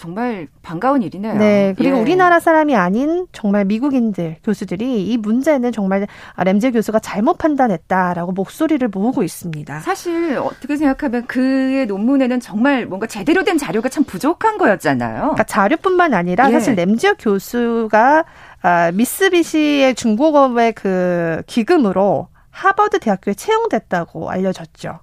정말 0.00 0.48
반가운 0.62 1.02
일이네요. 1.02 1.34
네. 1.34 1.74
그리고 1.76 1.98
예. 1.98 2.00
우리나라 2.00 2.40
사람이 2.40 2.74
아닌 2.74 3.26
정말 3.32 3.66
미국인들 3.66 4.36
교수들이 4.42 5.06
이 5.06 5.16
문제는 5.18 5.72
정말 5.72 6.06
램지어 6.38 6.70
교수가 6.70 7.00
잘못 7.00 7.36
판단했다라고 7.36 8.32
목소리를 8.32 8.88
모으고 8.88 9.22
있습니다. 9.22 9.80
사실 9.80 10.38
어떻게 10.38 10.78
생각하면 10.78 11.26
그의 11.26 11.84
논문에는 11.84 12.40
정말 12.40 12.86
뭔가 12.86 13.06
제대로 13.06 13.44
된 13.44 13.58
자료가 13.58 13.90
참 13.90 14.04
부족한 14.04 14.56
거였잖아요. 14.56 15.20
그러니까 15.20 15.44
자료뿐만 15.44 16.14
아니라 16.14 16.48
예. 16.48 16.52
사실 16.52 16.76
램지어 16.76 17.14
교수가 17.18 18.24
아, 18.62 18.90
미쓰비시의 18.92 19.94
중고업의 19.96 20.72
그 20.72 21.42
기금으로 21.46 22.28
하버드 22.48 23.00
대학교에 23.00 23.34
채용됐다고 23.34 24.30
알려졌죠. 24.30 24.98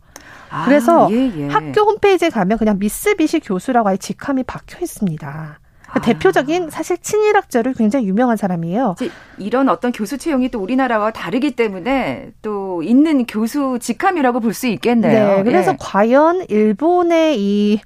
아, 0.49 0.65
그래서 0.65 1.07
예, 1.11 1.31
예. 1.37 1.47
학교 1.47 1.81
홈페이지에 1.81 2.29
가면 2.29 2.57
그냥 2.57 2.79
미쓰비시 2.79 3.41
교수라고 3.41 3.89
아예 3.89 3.97
직함이 3.97 4.43
박혀 4.43 4.79
있습니다. 4.81 5.59
그 5.91 5.99
아. 5.99 6.01
대표적인 6.01 6.69
사실 6.69 6.97
친일학자로 6.97 7.73
굉장히 7.73 8.07
유명한 8.07 8.35
사람이에요. 8.35 8.95
이런 9.37 9.69
어떤 9.69 9.91
교수 9.93 10.17
채용이 10.17 10.49
또 10.49 10.59
우리나라와 10.59 11.11
다르기 11.11 11.51
때문에 11.55 12.31
또 12.41 12.83
있는 12.83 13.25
교수 13.25 13.77
직함이라고 13.79 14.41
볼 14.41 14.53
수 14.53 14.67
있겠네요. 14.67 15.37
네, 15.37 15.43
그래서 15.43 15.71
예. 15.71 15.77
과연 15.79 16.45
일본의 16.49 17.39
이 17.39 17.79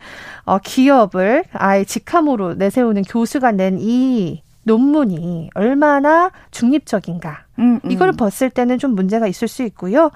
어, 0.46 0.58
기업을 0.58 1.44
아예 1.54 1.84
직함으로 1.84 2.56
내세우는 2.56 3.04
교수가 3.04 3.52
낸이 3.52 4.42
논문이 4.64 5.50
얼마나 5.54 6.32
중립적인가. 6.52 7.46
음, 7.60 7.80
음. 7.84 7.92
이걸 7.92 8.12
봤을 8.12 8.50
때는 8.50 8.80
좀 8.80 8.96
문제가 8.96 9.28
있을 9.28 9.48
수 9.48 9.64
있고요. 9.64 10.12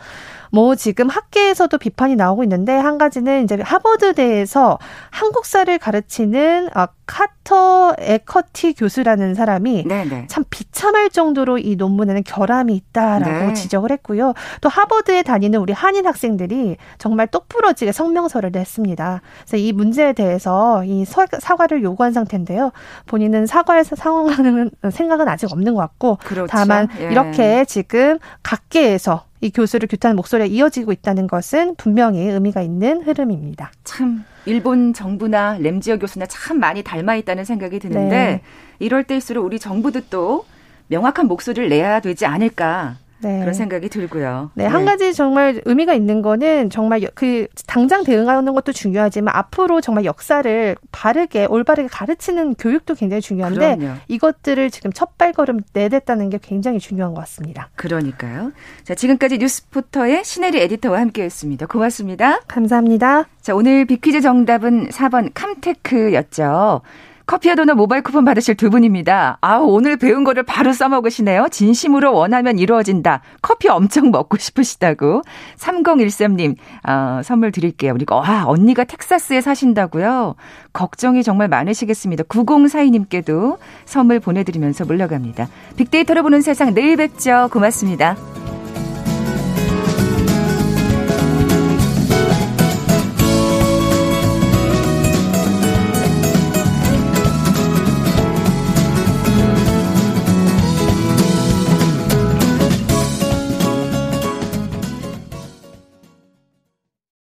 뭐 0.55 0.73
지금 0.75 1.09
학계에서도 1.09 1.77
비판이 1.77 2.15
나오고 2.15 2.43
있는데 2.43 2.71
한 2.71 2.97
가지는 2.97 3.43
이제 3.43 3.57
하버드대에서 3.61 4.79
한국사를 5.11 5.77
가르치는 5.77 6.69
어, 6.73 6.85
카터 7.05 7.93
에커티 7.99 8.73
교수라는 8.75 9.35
사람이 9.35 9.83
네네. 9.85 10.27
참 10.29 10.45
비참할 10.49 11.09
정도로 11.09 11.57
이 11.57 11.75
논문에는 11.75 12.23
결함이 12.23 12.73
있다라고 12.73 13.47
네. 13.47 13.53
지적을 13.53 13.91
했고요. 13.91 14.33
또 14.61 14.69
하버드에 14.69 15.23
다니는 15.23 15.59
우리 15.59 15.73
한인 15.73 16.07
학생들이 16.07 16.77
정말 16.99 17.27
똑부러지게 17.27 17.91
성명서를 17.91 18.51
냈습니다. 18.53 19.21
그래서 19.41 19.57
이 19.57 19.73
문제에 19.73 20.13
대해서 20.13 20.85
이 20.85 21.03
서- 21.03 21.25
사과를 21.37 21.83
요구한 21.83 22.13
상태인데요. 22.13 22.71
본인은 23.07 23.45
사과할 23.45 23.83
상황은 23.83 24.71
생각은 24.89 25.27
아직 25.27 25.51
없는 25.51 25.73
것 25.73 25.81
같고 25.81 26.17
그렇죠. 26.23 26.47
다만 26.49 26.87
예. 27.01 27.11
이렇게 27.11 27.65
지금 27.65 28.19
각계에서 28.41 29.25
이 29.45 29.51
교수를 29.51 29.88
규탄하는 29.88 30.15
목소리가 30.15 30.47
이어지고 30.47 30.91
있다는 30.91 31.27
것은 31.27 31.75
분명히 31.75 32.21
의미가 32.21 32.63
있는 32.63 33.03
흐름입니다. 33.03 33.71
참 33.84 34.25
일본 34.45 34.91
정부나 34.91 35.60
램지어 35.60 35.99
교수나 35.99 36.25
참 36.25 36.60
많이 36.60 36.81
닮아 36.81 37.15
있다는 37.15 37.45
생각이 37.45 37.77
드는데 37.77 38.15
네. 38.15 38.41
이럴 38.79 39.03
때일수록 39.03 39.45
우리 39.45 39.60
정부도 39.60 40.01
또 40.10 40.45
명확한 40.88 41.27
목소리를 41.27 41.69
내야 41.69 41.99
되지 41.99 42.25
않을까 42.25 42.97
네. 43.19 43.39
그런 43.39 43.54
생각이 43.54 43.88
들고요. 43.89 44.51
네, 44.56 44.65
한 44.65 44.84
가지 44.86 45.13
정말 45.13 45.62
의미가 45.65 45.93
있는 45.93 46.21
거는 46.21 46.69
정말 46.69 47.01
여- 47.01 47.08
그 47.15 47.47
당장 47.65 48.04
대응하는 48.04 48.54
것도 48.54 48.71
중요하지만 48.73 49.34
앞으로 49.36 49.80
정말 49.82 50.04
역사를 50.06 50.75
바르게 50.91 51.45
올바르게 51.45 51.88
가르치는 51.89 52.56
교육도 52.56 52.93
굉장히 52.95 53.21
중요한데 53.21 53.78
그럼요. 53.78 53.95
이것들을 54.10 54.69
지금 54.69 54.91
첫 54.91 55.17
발걸음 55.17 55.62
내댔다는 55.73 56.30
게 56.30 56.39
굉장히 56.41 56.80
중요한 56.80 57.13
것 57.13 57.21
같습니다. 57.21 57.69
그러니까요. 57.75 58.51
자, 58.84 58.93
지금까지 58.95 59.38
뉴스포터의 59.38 60.23
신혜리 60.25 60.60
에디터와 60.62 60.99
함께했습니다. 60.99 61.65
고맙습니다. 61.67 62.41
감사합니다. 62.47 63.25
자, 63.41 63.56
오늘 63.56 63.86
비퀴즈 63.86 64.21
정답은 64.21 64.89
4번 64.89 65.32
캄테크였죠. 65.34 66.82
커피와 67.25 67.55
도넛 67.55 67.75
모바일 67.75 68.03
쿠폰 68.03 68.23
받으실 68.23 68.55
두 68.55 68.69
분입니다. 68.69 69.38
아, 69.41 69.57
오늘 69.57 69.97
배운 69.97 70.23
거를 70.23 70.43
바로 70.43 70.73
써먹으시네요. 70.73 71.47
진심으로 71.49 72.13
원하면 72.13 72.59
이루어진다. 72.59 73.21
커피 73.41 73.67
엄청 73.67 74.11
먹고 74.11 74.38
싶으시다고. 74.38 75.21
3013님, 75.57 76.55
어, 76.88 77.21
선물 77.23 77.51
드릴게요. 77.51 77.93
그리고, 77.93 78.15
와, 78.15 78.45
언니가 78.45 78.83
텍사스에 78.83 79.41
사신다고요? 79.41 80.35
걱정이 80.73 81.23
정말 81.23 81.47
많으시겠습니다. 81.47 82.25
9042님께도 82.25 83.57
선물 83.85 84.19
보내드리면서 84.19 84.85
물러갑니다. 84.85 85.47
빅데이터로 85.77 86.23
보는 86.23 86.41
세상 86.41 86.73
내일 86.73 86.97
뵙죠. 86.97 87.49
고맙습니다. 87.51 88.15